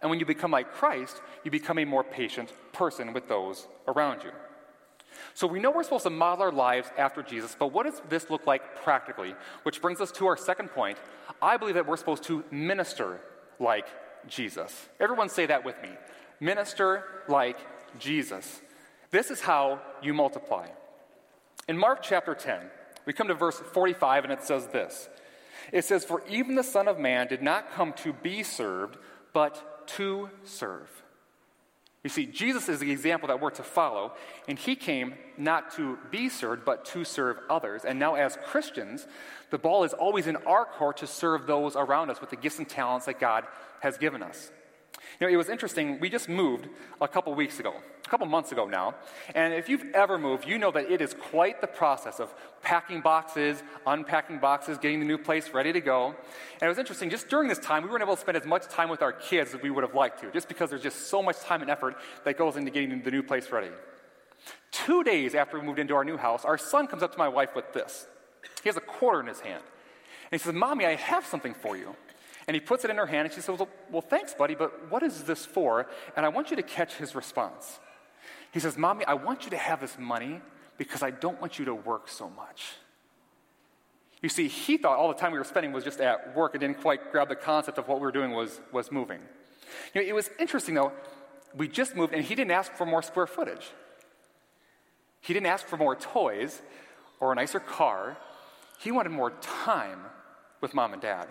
And 0.00 0.08
when 0.08 0.20
you 0.20 0.24
become 0.24 0.52
like 0.52 0.70
Christ, 0.70 1.20
you 1.42 1.50
become 1.50 1.80
a 1.80 1.84
more 1.84 2.04
patient 2.04 2.52
person 2.72 3.12
with 3.12 3.26
those 3.26 3.66
around 3.88 4.22
you. 4.22 4.30
So 5.34 5.46
we 5.46 5.60
know 5.60 5.70
we're 5.70 5.82
supposed 5.82 6.04
to 6.04 6.10
model 6.10 6.44
our 6.44 6.52
lives 6.52 6.88
after 6.96 7.22
Jesus, 7.22 7.56
but 7.58 7.72
what 7.72 7.84
does 7.84 8.00
this 8.08 8.30
look 8.30 8.46
like 8.46 8.82
practically? 8.82 9.34
Which 9.62 9.80
brings 9.80 10.00
us 10.00 10.12
to 10.12 10.26
our 10.26 10.36
second 10.36 10.68
point. 10.68 10.98
I 11.40 11.56
believe 11.56 11.74
that 11.74 11.86
we're 11.86 11.96
supposed 11.96 12.24
to 12.24 12.44
minister 12.50 13.20
like 13.58 13.86
Jesus. 14.28 14.88
Everyone 15.00 15.28
say 15.28 15.46
that 15.46 15.64
with 15.64 15.80
me. 15.82 15.90
Minister 16.40 17.04
like 17.28 17.58
Jesus. 17.98 18.60
This 19.10 19.30
is 19.30 19.40
how 19.40 19.80
you 20.02 20.14
multiply. 20.14 20.68
In 21.68 21.78
Mark 21.78 22.02
chapter 22.02 22.34
10, 22.34 22.60
we 23.04 23.12
come 23.12 23.28
to 23.28 23.34
verse 23.34 23.58
45, 23.58 24.24
and 24.24 24.32
it 24.32 24.42
says 24.42 24.66
this 24.68 25.08
It 25.72 25.84
says, 25.84 26.04
For 26.04 26.26
even 26.28 26.54
the 26.54 26.64
Son 26.64 26.88
of 26.88 26.98
Man 26.98 27.26
did 27.26 27.42
not 27.42 27.72
come 27.72 27.92
to 27.94 28.12
be 28.12 28.42
served, 28.42 28.96
but 29.32 29.86
to 29.88 30.30
serve. 30.44 31.01
You 32.04 32.10
see, 32.10 32.26
Jesus 32.26 32.68
is 32.68 32.80
the 32.80 32.90
example 32.90 33.28
that 33.28 33.40
we're 33.40 33.50
to 33.50 33.62
follow, 33.62 34.14
and 34.48 34.58
he 34.58 34.74
came 34.74 35.14
not 35.38 35.72
to 35.76 35.98
be 36.10 36.28
served, 36.28 36.64
but 36.64 36.84
to 36.86 37.04
serve 37.04 37.38
others. 37.48 37.84
And 37.84 37.98
now, 37.98 38.16
as 38.16 38.36
Christians, 38.44 39.06
the 39.50 39.58
ball 39.58 39.84
is 39.84 39.92
always 39.92 40.26
in 40.26 40.36
our 40.36 40.64
court 40.64 40.96
to 40.98 41.06
serve 41.06 41.46
those 41.46 41.76
around 41.76 42.10
us 42.10 42.20
with 42.20 42.30
the 42.30 42.36
gifts 42.36 42.58
and 42.58 42.68
talents 42.68 43.06
that 43.06 43.20
God 43.20 43.44
has 43.80 43.98
given 43.98 44.20
us. 44.20 44.50
You 45.20 45.26
know, 45.28 45.32
it 45.32 45.36
was 45.36 45.48
interesting. 45.48 46.00
We 46.00 46.10
just 46.10 46.28
moved 46.28 46.68
a 47.00 47.06
couple 47.06 47.32
weeks 47.34 47.60
ago, 47.60 47.74
couple 48.12 48.26
months 48.26 48.52
ago 48.52 48.66
now. 48.66 48.94
And 49.34 49.54
if 49.54 49.70
you've 49.70 49.86
ever 49.94 50.18
moved, 50.18 50.46
you 50.46 50.58
know 50.58 50.70
that 50.70 50.90
it 50.90 51.00
is 51.00 51.14
quite 51.14 51.62
the 51.62 51.66
process 51.66 52.20
of 52.20 52.32
packing 52.60 53.00
boxes, 53.00 53.62
unpacking 53.86 54.38
boxes, 54.38 54.76
getting 54.76 55.00
the 55.00 55.06
new 55.06 55.16
place 55.16 55.48
ready 55.54 55.72
to 55.72 55.80
go. 55.80 56.08
And 56.08 56.62
it 56.62 56.68
was 56.68 56.76
interesting. 56.76 57.08
Just 57.08 57.30
during 57.30 57.48
this 57.48 57.58
time, 57.58 57.82
we 57.82 57.88
weren't 57.88 58.02
able 58.02 58.14
to 58.14 58.20
spend 58.20 58.36
as 58.36 58.44
much 58.44 58.68
time 58.68 58.90
with 58.90 59.00
our 59.00 59.14
kids 59.14 59.54
as 59.54 59.62
we 59.62 59.70
would 59.70 59.82
have 59.82 59.94
liked 59.94 60.20
to, 60.20 60.30
just 60.30 60.46
because 60.46 60.68
there's 60.68 60.82
just 60.82 61.06
so 61.06 61.22
much 61.22 61.40
time 61.40 61.62
and 61.62 61.70
effort 61.70 61.96
that 62.26 62.36
goes 62.36 62.56
into 62.56 62.70
getting 62.70 63.02
the 63.02 63.10
new 63.10 63.22
place 63.22 63.50
ready. 63.50 63.70
Two 64.72 65.02
days 65.02 65.34
after 65.34 65.58
we 65.58 65.64
moved 65.64 65.78
into 65.78 65.94
our 65.94 66.04
new 66.04 66.18
house, 66.18 66.44
our 66.44 66.58
son 66.58 66.86
comes 66.88 67.02
up 67.02 67.12
to 67.12 67.18
my 67.18 67.28
wife 67.28 67.56
with 67.56 67.72
this. 67.72 68.06
He 68.62 68.68
has 68.68 68.76
a 68.76 68.82
quarter 68.82 69.20
in 69.20 69.26
his 69.26 69.40
hand. 69.40 69.62
And 70.30 70.38
he 70.38 70.44
says, 70.44 70.52
Mommy, 70.52 70.84
I 70.84 70.96
have 70.96 71.24
something 71.24 71.54
for 71.54 71.78
you. 71.78 71.96
And 72.46 72.54
he 72.54 72.60
puts 72.60 72.84
it 72.84 72.90
in 72.90 72.96
her 72.96 73.06
hand, 73.06 73.26
and 73.26 73.34
she 73.34 73.40
says, 73.40 73.58
well, 73.58 73.68
well, 73.90 74.02
thanks, 74.02 74.34
buddy, 74.34 74.54
but 74.54 74.90
what 74.90 75.02
is 75.02 75.22
this 75.22 75.46
for? 75.46 75.86
And 76.16 76.26
I 76.26 76.28
want 76.28 76.50
you 76.50 76.56
to 76.56 76.62
catch 76.62 76.96
his 76.96 77.14
response. 77.14 77.78
He 78.52 78.60
says, 78.60 78.78
Mommy, 78.78 79.04
I 79.06 79.14
want 79.14 79.44
you 79.44 79.50
to 79.50 79.56
have 79.56 79.80
this 79.80 79.98
money 79.98 80.40
because 80.78 81.02
I 81.02 81.10
don't 81.10 81.40
want 81.40 81.58
you 81.58 81.64
to 81.64 81.74
work 81.74 82.08
so 82.08 82.30
much. 82.30 82.74
You 84.20 84.28
see, 84.28 84.46
he 84.46 84.76
thought 84.76 84.98
all 84.98 85.08
the 85.08 85.14
time 85.14 85.32
we 85.32 85.38
were 85.38 85.44
spending 85.44 85.72
was 85.72 85.82
just 85.82 86.00
at 86.00 86.36
work 86.36 86.54
and 86.54 86.60
didn't 86.60 86.80
quite 86.80 87.10
grab 87.10 87.28
the 87.28 87.34
concept 87.34 87.78
of 87.78 87.88
what 87.88 87.98
we 87.98 88.02
were 88.02 88.12
doing 88.12 88.30
was, 88.30 88.60
was 88.70 88.92
moving. 88.92 89.20
You 89.94 90.02
know, 90.02 90.06
it 90.06 90.14
was 90.14 90.30
interesting, 90.38 90.74
though. 90.74 90.92
We 91.56 91.66
just 91.66 91.96
moved, 91.96 92.12
and 92.12 92.22
he 92.22 92.34
didn't 92.34 92.52
ask 92.52 92.72
for 92.74 92.86
more 92.86 93.02
square 93.02 93.26
footage. 93.26 93.70
He 95.20 95.32
didn't 95.32 95.46
ask 95.46 95.66
for 95.66 95.76
more 95.76 95.96
toys 95.96 96.62
or 97.20 97.32
a 97.32 97.34
nicer 97.34 97.58
car. 97.58 98.16
He 98.78 98.92
wanted 98.92 99.10
more 99.10 99.30
time 99.40 100.00
with 100.60 100.74
mom 100.74 100.92
and 100.92 101.02
dad. 101.02 101.26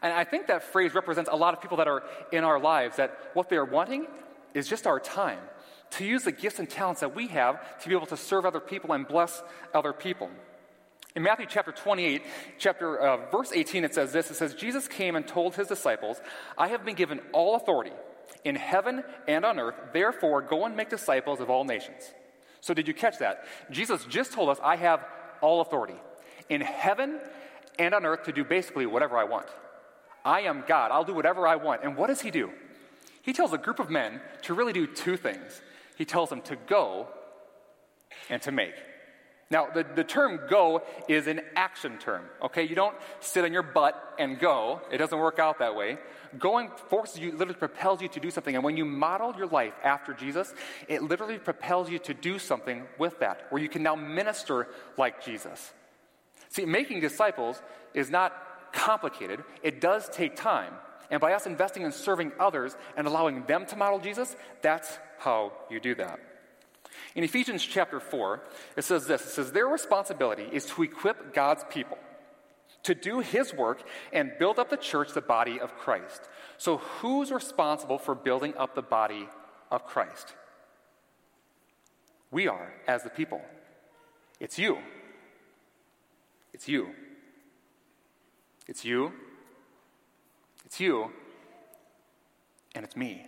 And 0.00 0.12
I 0.12 0.24
think 0.24 0.46
that 0.46 0.62
phrase 0.62 0.94
represents 0.94 1.28
a 1.30 1.36
lot 1.36 1.52
of 1.52 1.60
people 1.60 1.76
that 1.78 1.88
are 1.88 2.04
in 2.30 2.44
our 2.44 2.58
lives, 2.58 2.96
that 2.96 3.18
what 3.34 3.48
they're 3.48 3.64
wanting 3.64 4.06
is 4.54 4.68
just 4.68 4.86
our 4.86 5.00
time 5.00 5.40
to 5.92 6.04
use 6.04 6.24
the 6.24 6.32
gifts 6.32 6.58
and 6.58 6.68
talents 6.68 7.00
that 7.00 7.14
we 7.14 7.28
have 7.28 7.80
to 7.80 7.88
be 7.88 7.94
able 7.94 8.06
to 8.06 8.16
serve 8.16 8.44
other 8.44 8.60
people 8.60 8.92
and 8.92 9.06
bless 9.06 9.42
other 9.74 9.92
people. 9.92 10.30
In 11.14 11.22
Matthew 11.22 11.46
chapter 11.46 11.72
28, 11.72 12.22
chapter 12.58 12.98
uh, 12.98 13.30
verse 13.30 13.52
18, 13.52 13.84
it 13.84 13.94
says 13.94 14.12
this. 14.12 14.30
It 14.30 14.34
says, 14.34 14.54
Jesus 14.54 14.88
came 14.88 15.14
and 15.14 15.26
told 15.26 15.54
his 15.54 15.68
disciples, 15.68 16.20
I 16.56 16.68
have 16.68 16.84
been 16.84 16.94
given 16.94 17.20
all 17.32 17.56
authority 17.56 17.92
in 18.44 18.56
heaven 18.56 19.04
and 19.28 19.44
on 19.44 19.58
earth. 19.58 19.74
Therefore, 19.92 20.40
go 20.40 20.64
and 20.64 20.74
make 20.74 20.88
disciples 20.88 21.40
of 21.40 21.50
all 21.50 21.64
nations. 21.64 22.02
So, 22.62 22.72
did 22.72 22.88
you 22.88 22.94
catch 22.94 23.18
that? 23.18 23.44
Jesus 23.70 24.04
just 24.06 24.32
told 24.32 24.48
us, 24.48 24.58
I 24.62 24.76
have 24.76 25.04
all 25.42 25.60
authority 25.60 25.96
in 26.48 26.60
heaven 26.60 27.20
and 27.78 27.94
on 27.94 28.06
earth 28.06 28.24
to 28.24 28.32
do 28.32 28.44
basically 28.44 28.86
whatever 28.86 29.18
I 29.18 29.24
want. 29.24 29.48
I 30.24 30.42
am 30.42 30.64
God. 30.66 30.90
I'll 30.92 31.04
do 31.04 31.14
whatever 31.14 31.46
I 31.46 31.56
want. 31.56 31.82
And 31.82 31.96
what 31.96 32.06
does 32.06 32.20
he 32.20 32.30
do? 32.30 32.50
He 33.22 33.32
tells 33.32 33.52
a 33.52 33.58
group 33.58 33.80
of 33.80 33.90
men 33.90 34.20
to 34.42 34.54
really 34.54 34.72
do 34.72 34.86
two 34.86 35.16
things. 35.16 35.60
He 35.96 36.04
tells 36.04 36.30
them 36.30 36.42
to 36.42 36.56
go 36.56 37.08
and 38.30 38.40
to 38.42 38.52
make. 38.52 38.74
Now, 39.52 39.68
the, 39.68 39.84
the 39.84 40.02
term 40.02 40.40
go 40.48 40.82
is 41.08 41.26
an 41.26 41.42
action 41.54 41.98
term, 41.98 42.24
okay? 42.42 42.62
You 42.62 42.74
don't 42.74 42.96
sit 43.20 43.44
on 43.44 43.52
your 43.52 43.62
butt 43.62 44.14
and 44.18 44.38
go. 44.38 44.80
It 44.90 44.96
doesn't 44.96 45.18
work 45.18 45.38
out 45.38 45.58
that 45.58 45.76
way. 45.76 45.98
Going 46.38 46.70
forces 46.88 47.18
you, 47.18 47.32
literally 47.32 47.58
propels 47.58 48.00
you 48.00 48.08
to 48.08 48.20
do 48.20 48.30
something. 48.30 48.54
And 48.54 48.64
when 48.64 48.78
you 48.78 48.86
model 48.86 49.34
your 49.36 49.48
life 49.48 49.74
after 49.84 50.14
Jesus, 50.14 50.54
it 50.88 51.02
literally 51.02 51.38
propels 51.38 51.90
you 51.90 51.98
to 51.98 52.14
do 52.14 52.38
something 52.38 52.84
with 52.98 53.20
that, 53.20 53.46
where 53.50 53.60
you 53.60 53.68
can 53.68 53.82
now 53.82 53.94
minister 53.94 54.68
like 54.96 55.22
Jesus. 55.22 55.70
See, 56.48 56.64
making 56.64 57.00
disciples 57.00 57.60
is 57.92 58.08
not 58.08 58.32
complicated, 58.72 59.44
it 59.62 59.82
does 59.82 60.08
take 60.08 60.34
time. 60.34 60.72
And 61.12 61.20
by 61.20 61.34
us 61.34 61.46
investing 61.46 61.82
in 61.82 61.92
serving 61.92 62.32
others 62.40 62.74
and 62.96 63.06
allowing 63.06 63.44
them 63.44 63.66
to 63.66 63.76
model 63.76 64.00
Jesus, 64.00 64.34
that's 64.62 64.98
how 65.18 65.52
you 65.70 65.78
do 65.78 65.94
that. 65.96 66.18
In 67.14 67.22
Ephesians 67.22 67.62
chapter 67.62 68.00
4, 68.00 68.42
it 68.76 68.82
says 68.82 69.06
this 69.06 69.20
it 69.22 69.28
says, 69.28 69.52
Their 69.52 69.66
responsibility 69.66 70.48
is 70.50 70.64
to 70.66 70.82
equip 70.82 71.34
God's 71.34 71.64
people 71.68 71.98
to 72.84 72.94
do 72.94 73.20
his 73.20 73.52
work 73.52 73.82
and 74.12 74.32
build 74.38 74.58
up 74.58 74.70
the 74.70 74.76
church, 74.76 75.12
the 75.12 75.20
body 75.20 75.60
of 75.60 75.76
Christ. 75.76 76.28
So, 76.56 76.78
who's 76.78 77.30
responsible 77.30 77.98
for 77.98 78.14
building 78.14 78.54
up 78.56 78.74
the 78.74 78.82
body 78.82 79.28
of 79.70 79.86
Christ? 79.86 80.34
We 82.30 82.48
are, 82.48 82.72
as 82.88 83.02
the 83.02 83.10
people. 83.10 83.42
It's 84.40 84.58
you. 84.58 84.78
It's 86.54 86.66
you. 86.66 86.88
It's 88.66 88.84
you. 88.84 89.12
It's 90.72 90.80
you. 90.80 91.10
And 92.74 92.82
it's 92.82 92.96
me. 92.96 93.26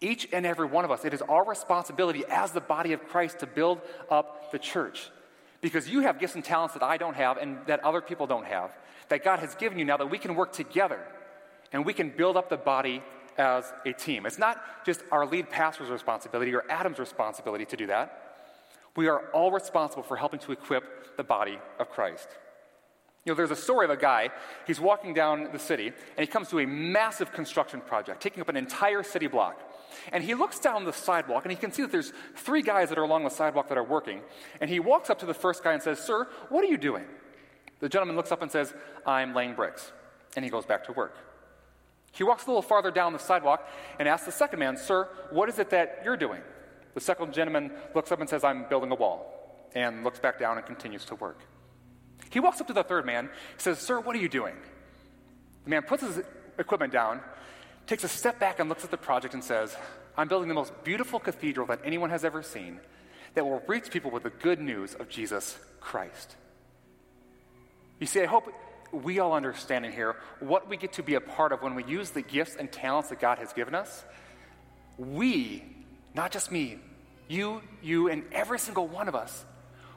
Each 0.00 0.26
and 0.32 0.44
every 0.44 0.66
one 0.66 0.84
of 0.84 0.90
us, 0.90 1.04
it 1.04 1.14
is 1.14 1.22
our 1.22 1.44
responsibility 1.44 2.24
as 2.28 2.50
the 2.50 2.60
body 2.60 2.92
of 2.92 3.06
Christ 3.06 3.38
to 3.38 3.46
build 3.46 3.80
up 4.10 4.50
the 4.50 4.58
church. 4.58 5.12
Because 5.60 5.88
you 5.88 6.00
have 6.00 6.18
gifts 6.18 6.34
and 6.34 6.44
talents 6.44 6.74
that 6.74 6.82
I 6.82 6.96
don't 6.96 7.14
have 7.14 7.36
and 7.36 7.58
that 7.66 7.84
other 7.84 8.00
people 8.00 8.26
don't 8.26 8.46
have, 8.46 8.72
that 9.10 9.22
God 9.22 9.38
has 9.38 9.54
given 9.54 9.78
you 9.78 9.84
now 9.84 9.96
that 9.96 10.10
we 10.10 10.18
can 10.18 10.34
work 10.34 10.52
together 10.52 10.98
and 11.72 11.86
we 11.86 11.92
can 11.92 12.10
build 12.10 12.36
up 12.36 12.48
the 12.48 12.56
body 12.56 13.00
as 13.38 13.72
a 13.86 13.92
team. 13.92 14.26
It's 14.26 14.36
not 14.36 14.60
just 14.84 15.04
our 15.12 15.24
lead 15.26 15.50
pastor's 15.50 15.88
responsibility 15.88 16.52
or 16.52 16.64
Adam's 16.68 16.98
responsibility 16.98 17.64
to 17.66 17.76
do 17.76 17.86
that. 17.86 18.40
We 18.96 19.06
are 19.06 19.30
all 19.32 19.52
responsible 19.52 20.02
for 20.02 20.16
helping 20.16 20.40
to 20.40 20.50
equip 20.50 21.16
the 21.16 21.22
body 21.22 21.60
of 21.78 21.90
Christ. 21.90 22.26
You 23.24 23.32
know, 23.32 23.36
there's 23.36 23.50
a 23.50 23.56
story 23.56 23.86
of 23.86 23.90
a 23.90 23.96
guy, 23.96 24.30
he's 24.66 24.78
walking 24.78 25.14
down 25.14 25.48
the 25.50 25.58
city, 25.58 25.86
and 25.86 26.18
he 26.18 26.26
comes 26.26 26.48
to 26.50 26.58
a 26.58 26.66
massive 26.66 27.32
construction 27.32 27.80
project, 27.80 28.22
taking 28.22 28.42
up 28.42 28.50
an 28.50 28.56
entire 28.56 29.02
city 29.02 29.28
block. 29.28 29.58
And 30.12 30.22
he 30.22 30.34
looks 30.34 30.58
down 30.58 30.84
the 30.84 30.92
sidewalk 30.92 31.44
and 31.44 31.52
he 31.52 31.56
can 31.56 31.72
see 31.72 31.82
that 31.82 31.92
there's 31.92 32.12
three 32.36 32.62
guys 32.62 32.88
that 32.88 32.98
are 32.98 33.04
along 33.04 33.24
the 33.24 33.30
sidewalk 33.30 33.68
that 33.68 33.78
are 33.78 33.84
working. 33.84 34.20
And 34.60 34.68
he 34.68 34.80
walks 34.80 35.08
up 35.08 35.20
to 35.20 35.26
the 35.26 35.32
first 35.32 35.62
guy 35.62 35.72
and 35.72 35.82
says, 35.82 35.98
Sir, 35.98 36.28
what 36.48 36.64
are 36.64 36.66
you 36.66 36.76
doing? 36.76 37.04
The 37.80 37.88
gentleman 37.88 38.16
looks 38.16 38.32
up 38.32 38.42
and 38.42 38.50
says, 38.50 38.74
I'm 39.06 39.34
laying 39.34 39.54
bricks. 39.54 39.92
And 40.36 40.44
he 40.44 40.50
goes 40.50 40.66
back 40.66 40.84
to 40.84 40.92
work. 40.92 41.16
He 42.12 42.24
walks 42.24 42.44
a 42.44 42.46
little 42.48 42.62
farther 42.62 42.90
down 42.90 43.12
the 43.12 43.18
sidewalk 43.18 43.68
and 43.98 44.08
asks 44.08 44.26
the 44.26 44.32
second 44.32 44.58
man, 44.58 44.76
Sir, 44.76 45.08
what 45.30 45.48
is 45.48 45.58
it 45.58 45.70
that 45.70 46.02
you're 46.04 46.16
doing? 46.16 46.42
The 46.94 47.00
second 47.00 47.32
gentleman 47.32 47.72
looks 47.94 48.12
up 48.12 48.20
and 48.20 48.28
says, 48.28 48.44
I'm 48.44 48.68
building 48.68 48.90
a 48.90 48.96
wall. 48.96 49.70
And 49.74 50.04
looks 50.04 50.20
back 50.20 50.38
down 50.38 50.58
and 50.58 50.66
continues 50.66 51.04
to 51.06 51.14
work. 51.16 51.40
He 52.34 52.40
walks 52.40 52.60
up 52.60 52.66
to 52.66 52.72
the 52.72 52.82
third 52.82 53.06
man, 53.06 53.30
says, 53.56 53.78
Sir, 53.78 53.98
what 54.00 54.14
are 54.14 54.18
you 54.18 54.28
doing? 54.28 54.56
The 55.64 55.70
man 55.70 55.82
puts 55.82 56.02
his 56.02 56.20
equipment 56.58 56.92
down 56.92 57.20
takes 57.86 58.04
a 58.04 58.08
step 58.08 58.38
back 58.38 58.60
and 58.60 58.68
looks 58.68 58.84
at 58.84 58.90
the 58.90 58.96
project 58.96 59.34
and 59.34 59.44
says, 59.44 59.76
I'm 60.16 60.28
building 60.28 60.48
the 60.48 60.54
most 60.54 60.72
beautiful 60.84 61.18
cathedral 61.18 61.66
that 61.66 61.80
anyone 61.84 62.10
has 62.10 62.24
ever 62.24 62.42
seen 62.42 62.80
that 63.34 63.44
will 63.44 63.62
reach 63.66 63.90
people 63.90 64.10
with 64.10 64.22
the 64.22 64.30
good 64.30 64.60
news 64.60 64.94
of 64.94 65.08
Jesus 65.08 65.58
Christ. 65.80 66.36
You 68.00 68.06
see, 68.06 68.22
I 68.22 68.26
hope 68.26 68.52
we 68.92 69.18
all 69.18 69.32
understand 69.32 69.84
in 69.84 69.92
here 69.92 70.16
what 70.40 70.68
we 70.68 70.76
get 70.76 70.94
to 70.94 71.02
be 71.02 71.14
a 71.14 71.20
part 71.20 71.52
of 71.52 71.62
when 71.62 71.74
we 71.74 71.84
use 71.84 72.10
the 72.10 72.22
gifts 72.22 72.56
and 72.56 72.70
talents 72.70 73.10
that 73.10 73.20
God 73.20 73.38
has 73.38 73.52
given 73.52 73.74
us. 73.74 74.04
We, 74.96 75.64
not 76.14 76.30
just 76.30 76.50
me, 76.50 76.78
you, 77.28 77.62
you, 77.82 78.08
and 78.08 78.24
every 78.32 78.58
single 78.58 78.86
one 78.86 79.08
of 79.08 79.14
us, 79.14 79.44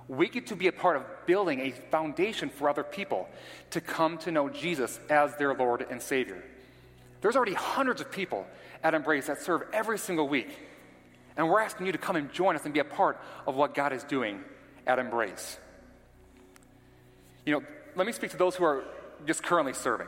we 0.08 0.30
get 0.30 0.48
to 0.48 0.56
be 0.56 0.68
a 0.68 0.72
part 0.72 0.96
of 0.96 1.04
building 1.26 1.60
a 1.60 1.72
foundation 1.72 2.50
for 2.50 2.70
other 2.70 2.84
people 2.84 3.28
to 3.72 3.82
come 3.82 4.18
to 4.20 4.32
know 4.32 4.50
Jesus 4.50 5.00
as 5.10 5.36
their 5.36 5.54
Lord 5.54 5.86
and 5.90 6.02
Savior. 6.02 6.44
There's 7.22 7.36
already 7.36 7.54
hundreds 7.54 8.00
of 8.00 8.12
people 8.12 8.46
at 8.84 8.94
Embrace 8.94 9.28
that 9.28 9.42
serve 9.42 9.64
every 9.74 9.98
single 9.98 10.28
week. 10.28 10.50
And 11.36 11.50
we're 11.50 11.60
asking 11.60 11.86
you 11.88 11.92
to 11.92 11.98
come 11.98 12.16
and 12.16 12.32
join 12.32 12.56
us 12.56 12.64
and 12.66 12.74
be 12.74 12.80
a 12.80 12.86
part 12.86 13.20
of 13.46 13.56
what 13.56 13.74
God 13.74 13.92
is 13.92 14.04
doing 14.04 14.44
at 14.86 14.98
Embrace. 14.98 15.58
You 17.46 17.54
know, 17.54 17.66
let 17.96 18.08
me 18.08 18.14
speak 18.14 18.32
to 18.32 18.38
those 18.38 18.56
who 18.56 18.64
are 18.64 18.84
just 19.26 19.44
currently 19.44 19.74
serving. 19.74 20.08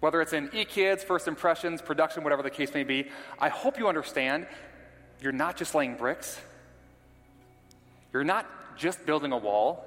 Whether 0.00 0.20
it's 0.20 0.32
in 0.32 0.50
e-kids, 0.52 1.02
first 1.02 1.26
impressions, 1.26 1.80
production, 1.80 2.22
whatever 2.22 2.42
the 2.42 2.50
case 2.50 2.74
may 2.74 2.84
be, 2.84 3.08
I 3.38 3.48
hope 3.48 3.78
you 3.78 3.88
understand 3.88 4.46
you're 5.20 5.32
not 5.32 5.56
just 5.56 5.74
laying 5.74 5.96
bricks. 5.96 6.38
You're 8.12 8.24
not 8.24 8.46
just 8.76 9.04
building 9.06 9.32
a 9.32 9.36
wall. 9.36 9.84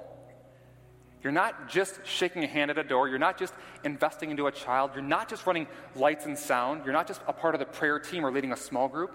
You're 1.22 1.32
not 1.32 1.68
just 1.68 2.00
shaking 2.04 2.44
a 2.44 2.46
hand 2.46 2.70
at 2.70 2.78
a 2.78 2.82
door. 2.82 3.08
You're 3.08 3.18
not 3.18 3.38
just 3.38 3.52
investing 3.84 4.30
into 4.30 4.46
a 4.46 4.52
child. 4.52 4.92
You're 4.94 5.02
not 5.02 5.28
just 5.28 5.46
running 5.46 5.66
lights 5.94 6.24
and 6.24 6.38
sound. 6.38 6.82
You're 6.84 6.94
not 6.94 7.06
just 7.06 7.20
a 7.28 7.32
part 7.32 7.54
of 7.54 7.58
the 7.58 7.66
prayer 7.66 7.98
team 7.98 8.24
or 8.24 8.32
leading 8.32 8.52
a 8.52 8.56
small 8.56 8.88
group. 8.88 9.14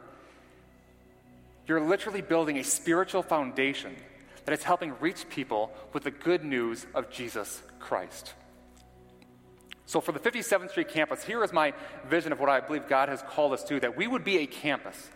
You're 1.68 1.82
literally 1.82 2.22
building 2.22 2.60
a 2.60 2.64
spiritual 2.64 3.24
foundation 3.24 3.96
that 4.46 4.54
is 4.54 4.64
helping 4.64 4.94
reach 5.00 5.28
people 5.30 5.72
with 5.94 6.04
the 6.04 6.12
good 6.12 6.44
news 6.44 6.86
of 6.94 7.10
Jesus 7.10 7.64
Christ. 7.80 8.34
So, 9.88 10.02
for 10.02 10.12
the 10.12 10.20
57th 10.20 10.72
Street 10.72 10.90
campus, 10.90 11.24
here 11.24 11.44
is 11.44 11.54
my 11.54 11.74
vision 12.08 12.32
of 12.32 12.40
what 12.40 12.50
I 12.50 12.60
believe 12.60 12.88
God 12.88 13.10
has 13.10 13.22
called 13.24 13.54
us 13.54 13.64
to 13.66 13.80
that 13.80 13.96
we 13.96 14.08
would 14.08 14.24
be 14.24 14.38
a 14.40 14.48
campus, 14.48 15.10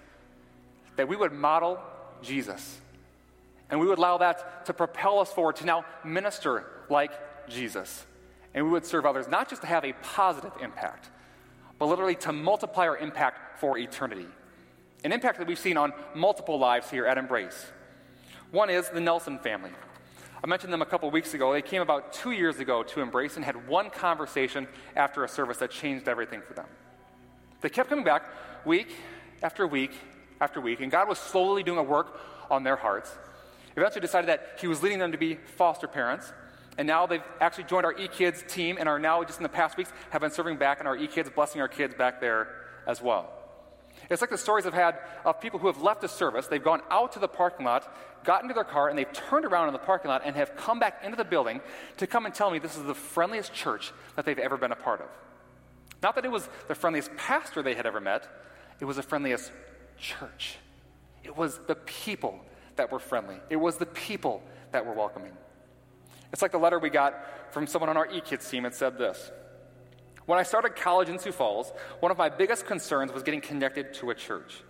that 0.96 1.08
we 1.08 1.16
would 1.16 1.32
model 1.32 1.80
Jesus, 2.22 2.80
and 3.70 3.80
we 3.80 3.88
would 3.88 3.98
allow 3.98 4.18
that 4.18 4.66
to 4.66 4.74
propel 4.74 5.20
us 5.20 5.32
forward 5.32 5.58
to 5.58 5.66
now 5.66 5.86
minister 6.04 6.66
like 6.90 7.12
Jesus. 7.48 8.06
And 8.54 8.66
we 8.66 8.72
would 8.72 8.86
serve 8.86 9.06
others, 9.06 9.28
not 9.28 9.50
just 9.50 9.62
to 9.62 9.68
have 9.68 9.86
a 9.86 9.94
positive 10.02 10.54
impact, 10.62 11.10
but 11.78 11.86
literally 11.86 12.16
to 12.16 12.34
multiply 12.34 12.88
our 12.88 12.98
impact 12.98 13.60
for 13.60 13.78
eternity. 13.78 14.26
An 15.04 15.12
impact 15.12 15.38
that 15.38 15.48
we've 15.48 15.60
seen 15.60 15.78
on 15.78 15.94
multiple 16.16 16.58
lives 16.58 16.90
here 16.90 17.06
at 17.06 17.18
Embrace. 17.18 17.68
One 18.52 18.70
is 18.70 18.90
the 18.90 19.00
Nelson 19.00 19.40
family. 19.40 19.72
I 20.44 20.48
mentioned 20.48 20.74
them 20.74 20.82
a 20.82 20.86
couple 20.86 21.10
weeks 21.12 21.34
ago. 21.34 21.54
They 21.54 21.62
came 21.62 21.82
about 21.82 22.14
two 22.14 22.32
years 22.32 22.60
ago 22.60 22.82
to 22.84 23.02
Embrace 23.02 23.36
and 23.36 23.46
had 23.46 23.68
one 23.68 23.90
conversation 23.90 24.68
after 24.96 25.24
a 25.24 25.28
service 25.30 25.58
that 25.58 25.70
changed 25.70 26.08
everything 26.08 26.42
for 26.42 26.54
them. 26.54 26.66
They 27.62 27.70
kept 27.70 27.90
coming 27.90 28.06
back 28.06 28.24
week 28.66 28.90
after 29.44 29.68
week 29.68 29.92
after 30.42 30.62
week, 30.62 30.80
and 30.80 30.92
God 30.92 31.08
was 31.08 31.20
slowly 31.20 31.64
doing 31.64 31.78
a 31.78 31.84
work 31.84 32.20
on 32.50 32.64
their 32.64 32.78
hearts. 32.78 33.12
Eventually 33.76 34.02
decided 34.02 34.30
that 34.30 34.58
He 34.60 34.68
was 34.68 34.82
leading 34.84 35.00
them 35.00 35.12
to 35.12 35.18
be 35.18 35.36
foster 35.36 35.88
parents. 35.88 36.32
And 36.78 36.88
now 36.88 37.06
they've 37.06 37.24
actually 37.42 37.66
joined 37.66 37.86
our 37.86 37.94
eKids 37.94 38.48
team 38.48 38.78
and 38.80 38.88
are 38.88 39.00
now, 39.00 39.24
just 39.24 39.40
in 39.40 39.44
the 39.44 39.50
past 39.50 39.76
weeks, 39.78 39.92
have 40.12 40.22
been 40.22 40.32
serving 40.32 40.58
back 40.58 40.80
in 40.80 40.88
our 40.88 40.96
eKids, 40.96 41.34
blessing 41.34 41.60
our 41.62 41.68
kids 41.68 41.94
back 41.94 42.22
there 42.22 42.48
as 42.88 43.02
well. 43.02 43.34
It's 44.10 44.22
like 44.22 44.30
the 44.30 44.38
stories 44.38 44.66
I've 44.66 44.74
had 44.74 44.98
of 45.26 45.42
people 45.42 45.60
who 45.60 45.68
have 45.68 45.82
left 45.82 46.04
a 46.04 46.08
service. 46.08 46.48
They've 46.48 46.64
gone 46.64 46.82
out 46.90 47.12
to 47.14 47.20
the 47.20 47.28
parking 47.28 47.66
lot, 47.66 47.94
got 48.24 48.44
into 48.44 48.54
their 48.54 48.64
car, 48.64 48.88
and 48.88 48.98
they've 48.98 49.12
turned 49.12 49.46
around 49.46 49.68
in 49.68 49.74
the 49.74 49.80
parking 49.80 50.10
lot 50.10 50.22
and 50.24 50.36
have 50.36 50.56
come 50.56 50.80
back 50.80 51.02
into 51.04 51.18
the 51.18 51.26
building 51.26 51.62
to 51.98 52.08
come 52.08 52.26
and 52.26 52.34
tell 52.34 52.50
me 52.50 52.60
this 52.60 52.78
is 52.78 52.84
the 52.84 52.96
friendliest 52.96 53.54
church 53.54 53.92
that 54.16 54.26
they've 54.26 54.40
ever 54.40 54.58
been 54.58 54.72
a 54.72 54.76
part 54.76 55.02
of. 55.02 55.08
Not 56.02 56.16
that 56.16 56.26
it 56.26 56.32
was 56.32 56.48
the 56.68 56.76
friendliest 56.76 57.16
pastor 57.18 57.62
they 57.62 57.76
had 57.76 57.86
ever 57.86 58.00
met, 58.00 58.28
it 58.80 58.86
was 58.86 58.96
the 58.96 59.04
friendliest 59.04 59.52
church. 59.98 60.58
It 61.24 61.36
was 61.36 61.60
the 61.68 61.76
people 61.76 62.40
that 62.80 62.92
were 62.92 63.00
friendly, 63.00 63.36
it 63.50 63.58
was 63.58 63.78
the 63.78 63.86
people 63.86 64.42
that 64.72 64.86
were 64.86 64.94
welcoming. 64.94 65.34
It's 66.32 66.42
like 66.42 66.52
the 66.52 66.58
letter 66.58 66.80
we 66.80 66.90
got 66.90 67.54
from 67.54 67.68
someone 67.68 67.90
on 67.90 67.98
our 67.98 68.10
e-kids 68.10 68.50
team. 68.50 68.66
It 68.66 68.74
said 68.74 68.98
this 68.98 69.32
When 70.26 70.40
I 70.40 70.44
started 70.44 70.76
college 70.76 71.10
in 71.10 71.20
Sioux 71.20 71.34
Falls, 71.34 71.74
one 72.00 72.12
of 72.12 72.18
my 72.18 72.30
biggest 72.30 72.66
concerns 72.66 73.12
was 73.12 73.22
getting 73.22 73.42
connected 73.42 73.94
to 73.96 74.12
a 74.12 74.16
church, 74.16 74.64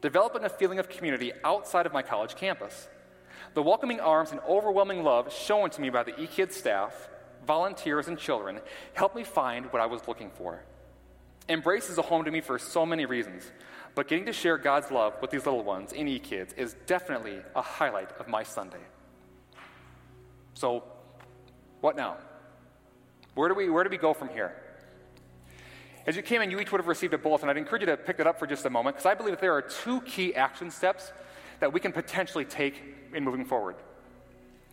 developing 0.00 0.44
a 0.44 0.48
feeling 0.48 0.78
of 0.78 0.88
community 0.88 1.32
outside 1.44 1.84
of 1.84 1.92
my 1.92 2.02
college 2.02 2.34
campus. 2.36 2.88
The 3.54 3.62
welcoming 3.62 4.00
arms 4.00 4.30
and 4.30 4.40
overwhelming 4.48 5.02
love 5.02 5.30
shown 5.30 5.68
to 5.70 5.80
me 5.80 5.90
by 5.90 6.04
the 6.04 6.18
e-kids 6.18 6.56
staff, 6.56 7.10
volunteers, 7.46 8.08
and 8.08 8.18
children 8.18 8.60
helped 8.94 9.14
me 9.14 9.24
find 9.24 9.66
what 9.66 9.82
I 9.82 9.86
was 9.86 10.08
looking 10.08 10.30
for. 10.30 10.62
Embrace 11.48 11.90
is 11.90 11.98
a 11.98 12.02
home 12.02 12.24
to 12.24 12.30
me 12.30 12.40
for 12.40 12.58
so 12.58 12.86
many 12.86 13.04
reasons, 13.04 13.50
but 13.94 14.08
getting 14.08 14.26
to 14.26 14.32
share 14.32 14.56
God's 14.56 14.90
love 14.90 15.14
with 15.20 15.30
these 15.30 15.44
little 15.44 15.62
ones 15.62 15.92
in 15.92 16.06
eKids 16.06 16.56
is 16.56 16.74
definitely 16.86 17.40
a 17.54 17.62
highlight 17.62 18.10
of 18.18 18.28
my 18.28 18.42
Sunday. 18.42 18.80
So, 20.54 20.84
what 21.80 21.96
now? 21.96 22.16
Where 23.34 23.48
do 23.48 23.54
we, 23.54 23.68
where 23.68 23.84
do 23.84 23.90
we 23.90 23.98
go 23.98 24.14
from 24.14 24.28
here? 24.28 24.54
As 26.06 26.16
you 26.16 26.22
came 26.22 26.42
in, 26.42 26.50
you 26.50 26.58
each 26.58 26.72
would 26.72 26.80
have 26.80 26.88
received 26.88 27.14
a 27.14 27.18
bulletin. 27.18 27.48
I'd 27.48 27.56
encourage 27.56 27.82
you 27.82 27.86
to 27.86 27.96
pick 27.96 28.18
it 28.18 28.26
up 28.26 28.38
for 28.38 28.46
just 28.46 28.66
a 28.66 28.70
moment 28.70 28.96
because 28.96 29.06
I 29.06 29.14
believe 29.14 29.34
that 29.34 29.40
there 29.40 29.54
are 29.54 29.62
two 29.62 30.00
key 30.02 30.34
action 30.34 30.70
steps 30.70 31.12
that 31.60 31.72
we 31.72 31.78
can 31.78 31.92
potentially 31.92 32.44
take 32.44 32.82
in 33.14 33.24
moving 33.24 33.44
forward. 33.44 33.76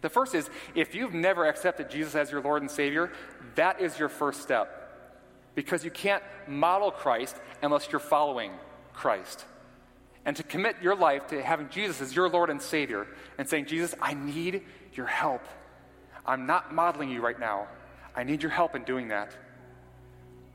The 0.02 0.10
first 0.10 0.34
is 0.34 0.50
if 0.76 0.96
you've 0.96 1.14
never 1.14 1.46
accepted 1.46 1.90
Jesus 1.90 2.16
as 2.16 2.32
your 2.32 2.42
Lord 2.42 2.62
and 2.62 2.72
Savior, 2.72 3.12
that 3.56 3.82
is 3.82 4.00
your 4.00 4.10
first 4.10 4.42
step. 4.42 4.76
Because 5.56 5.84
you 5.84 5.92
can't 5.92 6.24
model 6.48 6.90
Christ 6.90 7.36
unless 7.62 7.92
you're 7.92 8.00
following 8.00 8.52
Christ. 9.00 9.46
And 10.26 10.36
to 10.36 10.44
commit 10.44 10.76
your 10.82 10.94
life 10.94 11.28
to 11.28 11.42
having 11.42 11.70
Jesus 11.70 12.02
as 12.02 12.14
your 12.14 12.28
Lord 12.28 12.50
and 12.50 12.62
Savior 12.62 13.08
and 13.38 13.48
saying, 13.48 13.68
Jesus, 13.68 13.96
I 14.02 14.14
need 14.14 14.62
your 14.94 15.06
help. 15.06 15.42
I'm 16.26 16.46
not 16.46 16.74
modeling 16.74 17.10
you 17.10 17.22
right 17.22 17.40
now. 17.40 17.70
I 18.14 18.26
need 18.26 18.44
your 18.44 18.52
help 18.52 18.76
in 18.76 18.84
doing 18.84 19.08
that. 19.08 19.32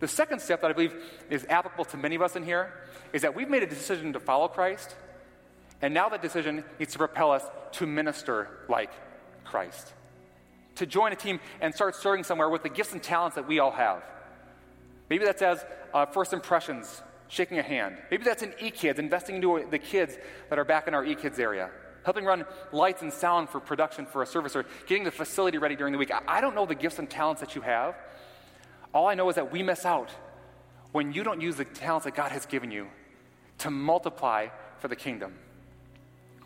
The 0.00 0.08
second 0.08 0.40
step 0.40 0.60
that 0.60 0.68
I 0.70 0.74
believe 0.74 0.94
is 1.30 1.46
applicable 1.48 1.86
to 1.86 1.96
many 1.96 2.16
of 2.16 2.20
us 2.20 2.36
in 2.36 2.44
here 2.44 2.74
is 3.14 3.22
that 3.22 3.34
we've 3.34 3.48
made 3.48 3.62
a 3.62 3.66
decision 3.66 4.12
to 4.12 4.20
follow 4.20 4.48
Christ, 4.48 4.94
and 5.80 5.94
now 5.94 6.10
that 6.10 6.20
decision 6.20 6.64
needs 6.78 6.92
to 6.92 6.98
propel 6.98 7.32
us 7.32 7.42
to 7.72 7.86
minister 7.86 8.48
like 8.68 8.90
Christ. 9.44 9.94
To 10.76 10.86
join 10.86 11.12
a 11.12 11.16
team 11.16 11.40
and 11.62 11.74
start 11.74 11.96
serving 11.96 12.24
somewhere 12.24 12.50
with 12.50 12.62
the 12.62 12.68
gifts 12.68 12.92
and 12.92 13.02
talents 13.02 13.36
that 13.36 13.48
we 13.48 13.58
all 13.58 13.70
have. 13.70 14.02
Maybe 15.08 15.24
that's 15.24 15.40
as 15.40 15.64
uh, 15.94 16.04
first 16.04 16.34
impressions, 16.34 17.02
shaking 17.34 17.58
a 17.58 17.62
hand. 17.62 17.96
Maybe 18.10 18.24
that's 18.24 18.42
in 18.42 18.52
eKids, 18.52 18.98
investing 18.98 19.36
into 19.36 19.66
the 19.70 19.78
kids 19.78 20.16
that 20.48 20.58
are 20.58 20.64
back 20.64 20.88
in 20.88 20.94
our 20.94 21.04
eKids 21.04 21.38
area. 21.38 21.70
Helping 22.04 22.24
run 22.24 22.44
lights 22.70 23.02
and 23.02 23.12
sound 23.12 23.48
for 23.48 23.60
production 23.60 24.06
for 24.06 24.22
a 24.22 24.26
service 24.26 24.54
or 24.54 24.66
getting 24.86 25.04
the 25.04 25.10
facility 25.10 25.58
ready 25.58 25.74
during 25.74 25.92
the 25.92 25.98
week. 25.98 26.12
I 26.28 26.40
don't 26.40 26.54
know 26.54 26.66
the 26.66 26.74
gifts 26.74 26.98
and 26.98 27.08
talents 27.08 27.40
that 27.40 27.54
you 27.54 27.62
have. 27.62 27.96
All 28.92 29.08
I 29.08 29.14
know 29.14 29.28
is 29.28 29.36
that 29.36 29.50
we 29.50 29.62
miss 29.62 29.84
out 29.84 30.10
when 30.92 31.12
you 31.12 31.24
don't 31.24 31.40
use 31.40 31.56
the 31.56 31.64
talents 31.64 32.04
that 32.04 32.14
God 32.14 32.30
has 32.30 32.46
given 32.46 32.70
you 32.70 32.86
to 33.58 33.70
multiply 33.70 34.48
for 34.78 34.88
the 34.88 34.96
kingdom. 34.96 35.34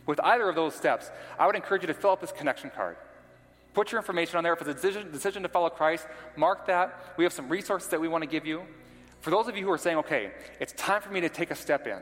With 0.06 0.20
either 0.24 0.48
of 0.48 0.54
those 0.54 0.74
steps, 0.74 1.10
I 1.38 1.46
would 1.46 1.56
encourage 1.56 1.82
you 1.82 1.88
to 1.88 1.94
fill 1.94 2.12
out 2.12 2.20
this 2.20 2.32
connection 2.32 2.70
card. 2.70 2.96
Put 3.74 3.92
your 3.92 4.00
information 4.00 4.38
on 4.38 4.44
there. 4.44 4.54
If 4.54 4.60
it's 4.60 4.70
a 4.70 4.74
decision, 4.74 5.12
decision 5.12 5.42
to 5.42 5.48
follow 5.48 5.68
Christ, 5.68 6.06
mark 6.36 6.66
that. 6.66 7.14
We 7.18 7.24
have 7.24 7.32
some 7.32 7.48
resources 7.48 7.90
that 7.90 8.00
we 8.00 8.08
want 8.08 8.22
to 8.22 8.30
give 8.30 8.46
you. 8.46 8.62
For 9.20 9.30
those 9.30 9.48
of 9.48 9.56
you 9.56 9.64
who 9.64 9.70
are 9.70 9.78
saying, 9.78 9.98
okay, 9.98 10.32
it's 10.60 10.72
time 10.74 11.02
for 11.02 11.10
me 11.10 11.20
to 11.20 11.28
take 11.28 11.50
a 11.50 11.54
step 11.54 11.86
in, 11.86 11.98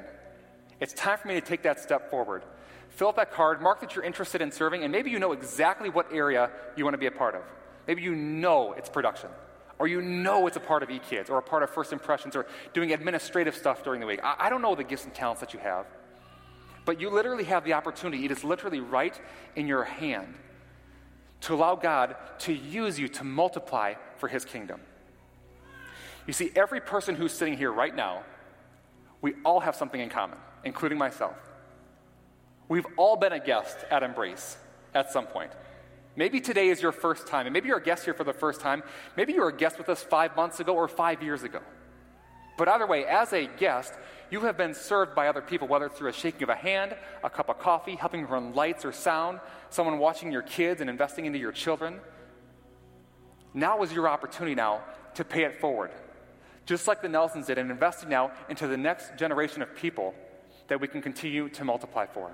it's 0.80 0.92
time 0.92 1.18
for 1.18 1.28
me 1.28 1.34
to 1.34 1.40
take 1.40 1.62
that 1.62 1.80
step 1.80 2.10
forward. 2.10 2.42
Fill 2.90 3.08
out 3.08 3.16
that 3.16 3.32
card, 3.32 3.60
mark 3.60 3.80
that 3.80 3.94
you're 3.94 4.04
interested 4.04 4.40
in 4.40 4.50
serving, 4.50 4.82
and 4.82 4.92
maybe 4.92 5.10
you 5.10 5.18
know 5.18 5.32
exactly 5.32 5.88
what 5.88 6.12
area 6.12 6.50
you 6.76 6.84
want 6.84 6.94
to 6.94 6.98
be 6.98 7.06
a 7.06 7.10
part 7.10 7.34
of. 7.34 7.42
Maybe 7.86 8.02
you 8.02 8.14
know 8.14 8.72
it's 8.72 8.88
production, 8.88 9.30
or 9.78 9.86
you 9.86 10.00
know 10.02 10.46
it's 10.46 10.56
a 10.56 10.60
part 10.60 10.82
of 10.82 10.88
eKids, 10.88 11.30
or 11.30 11.38
a 11.38 11.42
part 11.42 11.62
of 11.62 11.70
First 11.70 11.92
Impressions, 11.92 12.36
or 12.36 12.46
doing 12.72 12.92
administrative 12.92 13.54
stuff 13.54 13.84
during 13.84 14.00
the 14.00 14.06
week. 14.06 14.20
I, 14.22 14.36
I 14.38 14.50
don't 14.50 14.62
know 14.62 14.74
the 14.74 14.84
gifts 14.84 15.04
and 15.04 15.14
talents 15.14 15.40
that 15.40 15.52
you 15.54 15.60
have. 15.60 15.86
But 16.86 17.00
you 17.00 17.10
literally 17.10 17.44
have 17.44 17.64
the 17.64 17.72
opportunity, 17.72 18.24
it 18.24 18.30
is 18.30 18.44
literally 18.44 18.80
right 18.80 19.18
in 19.56 19.66
your 19.66 19.84
hand 19.84 20.34
to 21.42 21.54
allow 21.54 21.74
God 21.74 22.16
to 22.40 22.52
use 22.52 22.98
you 22.98 23.08
to 23.08 23.24
multiply 23.24 23.94
for 24.16 24.28
his 24.28 24.44
kingdom. 24.44 24.80
You 26.26 26.32
see, 26.32 26.50
every 26.56 26.80
person 26.80 27.14
who's 27.14 27.32
sitting 27.32 27.56
here 27.56 27.72
right 27.72 27.94
now, 27.94 28.22
we 29.20 29.34
all 29.44 29.60
have 29.60 29.76
something 29.76 30.00
in 30.00 30.08
common, 30.08 30.38
including 30.64 30.98
myself. 30.98 31.36
We've 32.68 32.86
all 32.96 33.16
been 33.16 33.32
a 33.32 33.38
guest 33.40 33.76
at 33.90 34.02
Embrace 34.02 34.56
at 34.94 35.12
some 35.12 35.26
point. 35.26 35.52
Maybe 36.16 36.40
today 36.40 36.68
is 36.68 36.80
your 36.80 36.92
first 36.92 37.26
time, 37.26 37.46
and 37.46 37.52
maybe 37.52 37.68
you're 37.68 37.78
a 37.78 37.82
guest 37.82 38.04
here 38.04 38.14
for 38.14 38.24
the 38.24 38.32
first 38.32 38.60
time. 38.60 38.82
Maybe 39.16 39.34
you 39.34 39.40
were 39.42 39.48
a 39.48 39.56
guest 39.56 39.78
with 39.78 39.88
us 39.88 40.02
five 40.02 40.34
months 40.34 40.60
ago 40.60 40.74
or 40.74 40.88
five 40.88 41.22
years 41.22 41.42
ago. 41.42 41.60
But 42.56 42.68
either 42.68 42.86
way, 42.86 43.04
as 43.04 43.32
a 43.34 43.46
guest, 43.58 43.92
you 44.30 44.40
have 44.40 44.56
been 44.56 44.74
served 44.74 45.14
by 45.14 45.28
other 45.28 45.42
people, 45.42 45.68
whether 45.68 45.86
it's 45.86 45.98
through 45.98 46.08
a 46.08 46.14
shaking 46.14 46.44
of 46.44 46.48
a 46.48 46.54
hand, 46.54 46.96
a 47.22 47.28
cup 47.28 47.50
of 47.50 47.58
coffee, 47.58 47.96
helping 47.96 48.26
run 48.26 48.54
lights 48.54 48.84
or 48.84 48.92
sound, 48.92 49.40
someone 49.68 49.98
watching 49.98 50.32
your 50.32 50.42
kids 50.42 50.80
and 50.80 50.88
investing 50.88 51.26
into 51.26 51.38
your 51.38 51.52
children. 51.52 52.00
Now 53.52 53.82
is 53.82 53.92
your 53.92 54.08
opportunity 54.08 54.54
now 54.54 54.82
to 55.14 55.24
pay 55.24 55.44
it 55.44 55.60
forward. 55.60 55.90
Just 56.66 56.88
like 56.88 57.00
the 57.00 57.08
Nelsons 57.08 57.46
did, 57.46 57.58
and 57.58 57.70
investing 57.70 58.08
now 58.08 58.32
into 58.48 58.66
the 58.66 58.76
next 58.76 59.16
generation 59.16 59.62
of 59.62 59.74
people 59.74 60.14
that 60.66 60.80
we 60.80 60.88
can 60.88 61.00
continue 61.00 61.48
to 61.50 61.64
multiply 61.64 62.06
for. 62.06 62.32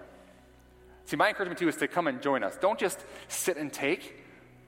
See, 1.04 1.16
my 1.16 1.28
encouragement 1.28 1.58
to 1.58 1.64
you 1.66 1.68
is 1.68 1.76
to 1.76 1.88
come 1.88 2.06
and 2.06 2.22
join 2.22 2.42
us. 2.42 2.56
Don't 2.56 2.78
just 2.78 2.98
sit 3.28 3.58
and 3.58 3.70
take, 3.70 4.24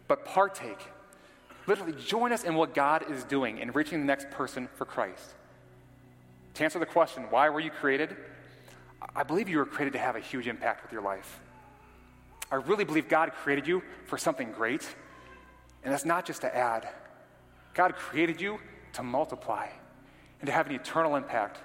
but 0.07 0.27
partake. 0.27 0.81
Literally, 1.66 1.94
join 1.94 2.31
us 2.31 2.44
in 2.44 2.55
what 2.55 2.74
God 2.74 3.11
is 3.11 3.24
doing 3.24 3.59
in 3.59 3.72
reaching 3.72 4.00
the 4.00 4.05
next 4.05 4.31
person 4.31 4.68
for 4.74 4.85
Christ. 4.85 5.35
To 6.55 6.64
answer 6.64 6.79
the 6.79 6.87
question, 6.87 7.24
why 7.31 7.48
were 7.48 7.61
you 7.61 7.70
created? 7.70 8.14
I 9.16 9.22
believe 9.22 9.48
you 9.48 9.59
were 9.59 9.64
created 9.64 9.94
to 9.94 9.98
have 9.98 10.14
a 10.14 10.20
huge 10.20 10.46
impact 10.46 10.83
with 10.83 10.92
your 10.92 11.03
life. 11.03 11.40
I 12.53 12.57
really 12.57 12.85
believe 12.85 13.09
God 13.09 13.33
created 13.33 13.66
you 13.66 13.83
for 14.05 14.18
something 14.18 14.53
great, 14.53 14.87
and 15.83 15.92
that's 15.92 16.05
not 16.05 16.27
just 16.27 16.42
to 16.42 16.55
add. 16.55 16.87
God 17.72 17.94
created 17.94 18.40
you 18.40 18.59
to 18.94 19.02
multiply 19.02 19.68
and 20.40 20.46
to 20.46 20.52
have 20.52 20.66
an 20.66 20.74
eternal 20.74 21.16
impact. 21.16 21.59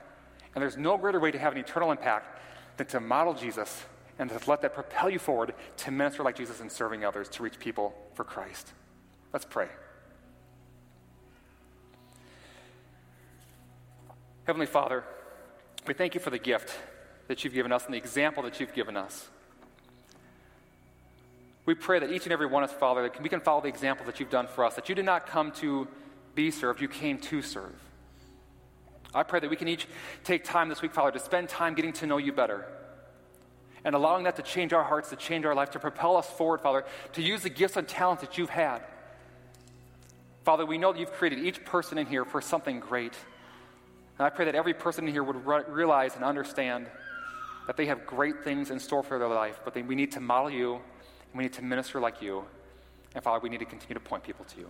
And 0.54 0.62
there's 0.62 0.78
no 0.78 0.98
greater 0.98 1.20
way 1.20 1.32
to 1.32 1.40
have 1.40 1.54
an 1.54 1.60
eternal 1.60 1.92
impact 1.92 2.40
than 2.78 2.88
to 2.88 3.00
model 3.00 3.34
Jesus 3.34 3.84
and 4.18 4.30
to 4.30 4.50
let 4.50 4.62
that 4.62 4.74
propel 4.74 5.10
you 5.10 5.20
forward 5.20 5.54
to 5.78 5.92
minister 5.92 6.24
like 6.24 6.36
Jesus 6.36 6.60
and 6.60 6.72
serving 6.72 7.06
others 7.06 7.30
to 7.30 7.44
reach 7.44 7.60
people 7.60 7.94
for 8.14 8.24
Christ. 8.24 8.74
Let's 9.32 9.46
pray. 9.46 9.68
Heavenly 14.46 14.66
Father, 14.66 15.04
we 15.88 15.94
thank 15.94 16.16
you 16.16 16.20
for 16.20 16.32
the 16.32 16.40
gift 16.40 16.76
that 17.28 17.44
you've 17.44 17.54
given 17.54 17.72
us 17.72 17.86
and 17.86 17.94
the 17.94 17.98
example 17.98 18.44
that 18.44 18.60
you've 18.60 18.74
given 18.74 18.98
us. 18.98 19.30
We 21.66 21.76
pray 21.76 22.00
that 22.00 22.12
each 22.12 22.24
and 22.24 22.34
every 22.34 22.48
one 22.48 22.64
of 22.64 22.72
us, 22.72 22.76
Father, 22.76 23.04
that 23.04 23.22
we 23.22 23.30
can 23.30 23.42
follow 23.42 23.62
the 23.62 23.68
example 23.68 24.06
that 24.08 24.20
you've 24.20 24.32
done 24.32 24.48
for 24.48 24.66
us, 24.66 24.74
that 24.74 24.90
you 24.90 24.96
did 24.96 25.06
not 25.06 25.28
come 25.28 25.52
to 25.52 25.88
be 26.36 26.52
served, 26.52 26.82
you 26.82 26.88
came 26.88 27.18
to 27.20 27.42
serve. 27.42 27.76
I 29.14 29.24
pray 29.24 29.40
that 29.40 29.50
we 29.50 29.56
can 29.56 29.68
each 29.68 29.88
take 30.24 30.44
time 30.44 30.70
this 30.70 30.82
week, 30.82 30.94
Father, 30.94 31.12
to 31.12 31.20
spend 31.20 31.50
time 31.50 31.74
getting 31.74 31.94
to 31.94 32.08
know 32.08 32.18
you 32.18 32.32
better 32.32 32.68
and 33.84 33.96
allowing 33.96 34.26
that 34.26 34.36
to 34.36 34.42
change 34.42 34.74
our 34.74 34.84
hearts, 34.84 35.10
to 35.10 35.16
change 35.16 35.46
our 35.46 35.56
life, 35.56 35.72
to 35.72 35.80
propel 35.80 36.18
us 36.18 36.30
forward, 36.30 36.62
Father, 36.62 36.86
to 37.14 37.22
use 37.22 37.42
the 37.42 37.50
gifts 37.50 37.78
and 37.78 37.88
talents 37.88 38.22
that 38.22 38.38
you've 38.38 38.50
had. 38.50 38.82
Father, 40.44 40.66
we 40.66 40.78
know 40.78 40.92
that 40.92 41.00
you've 41.00 41.14
created 41.14 41.40
each 41.40 41.64
person 41.66 41.98
in 41.98 42.06
here 42.06 42.26
for 42.26 42.42
something 42.42 42.80
great. 42.80 43.14
And 44.18 44.26
I 44.26 44.30
pray 44.30 44.46
that 44.46 44.56
every 44.56 44.74
person 44.74 45.08
in 45.08 45.14
here 45.14 45.24
would 45.24 45.46
re- 45.46 45.64
realize 45.68 46.16
and 46.16 46.24
understand 46.24 46.88
that 47.68 47.78
they 47.78 47.86
have 47.86 48.06
great 48.06 48.44
things 48.44 48.72
in 48.72 48.80
store 48.80 49.04
for 49.04 49.20
their 49.20 49.28
life, 49.28 49.62
but 49.64 49.74
they, 49.74 49.82
we 49.82 49.96
need 49.96 50.12
to 50.14 50.20
model 50.20 50.50
you, 50.50 50.74
and 50.76 51.36
we 51.36 51.44
need 51.44 51.54
to 51.54 51.64
minister 51.64 52.00
like 52.00 52.22
you. 52.22 52.44
And 53.16 53.24
Father, 53.24 53.40
we 53.42 53.50
need 53.50 53.60
to 53.60 53.66
continue 53.66 53.94
to 53.94 54.00
point 54.00 54.24
people 54.24 54.46
to 54.46 54.58
you. 54.58 54.70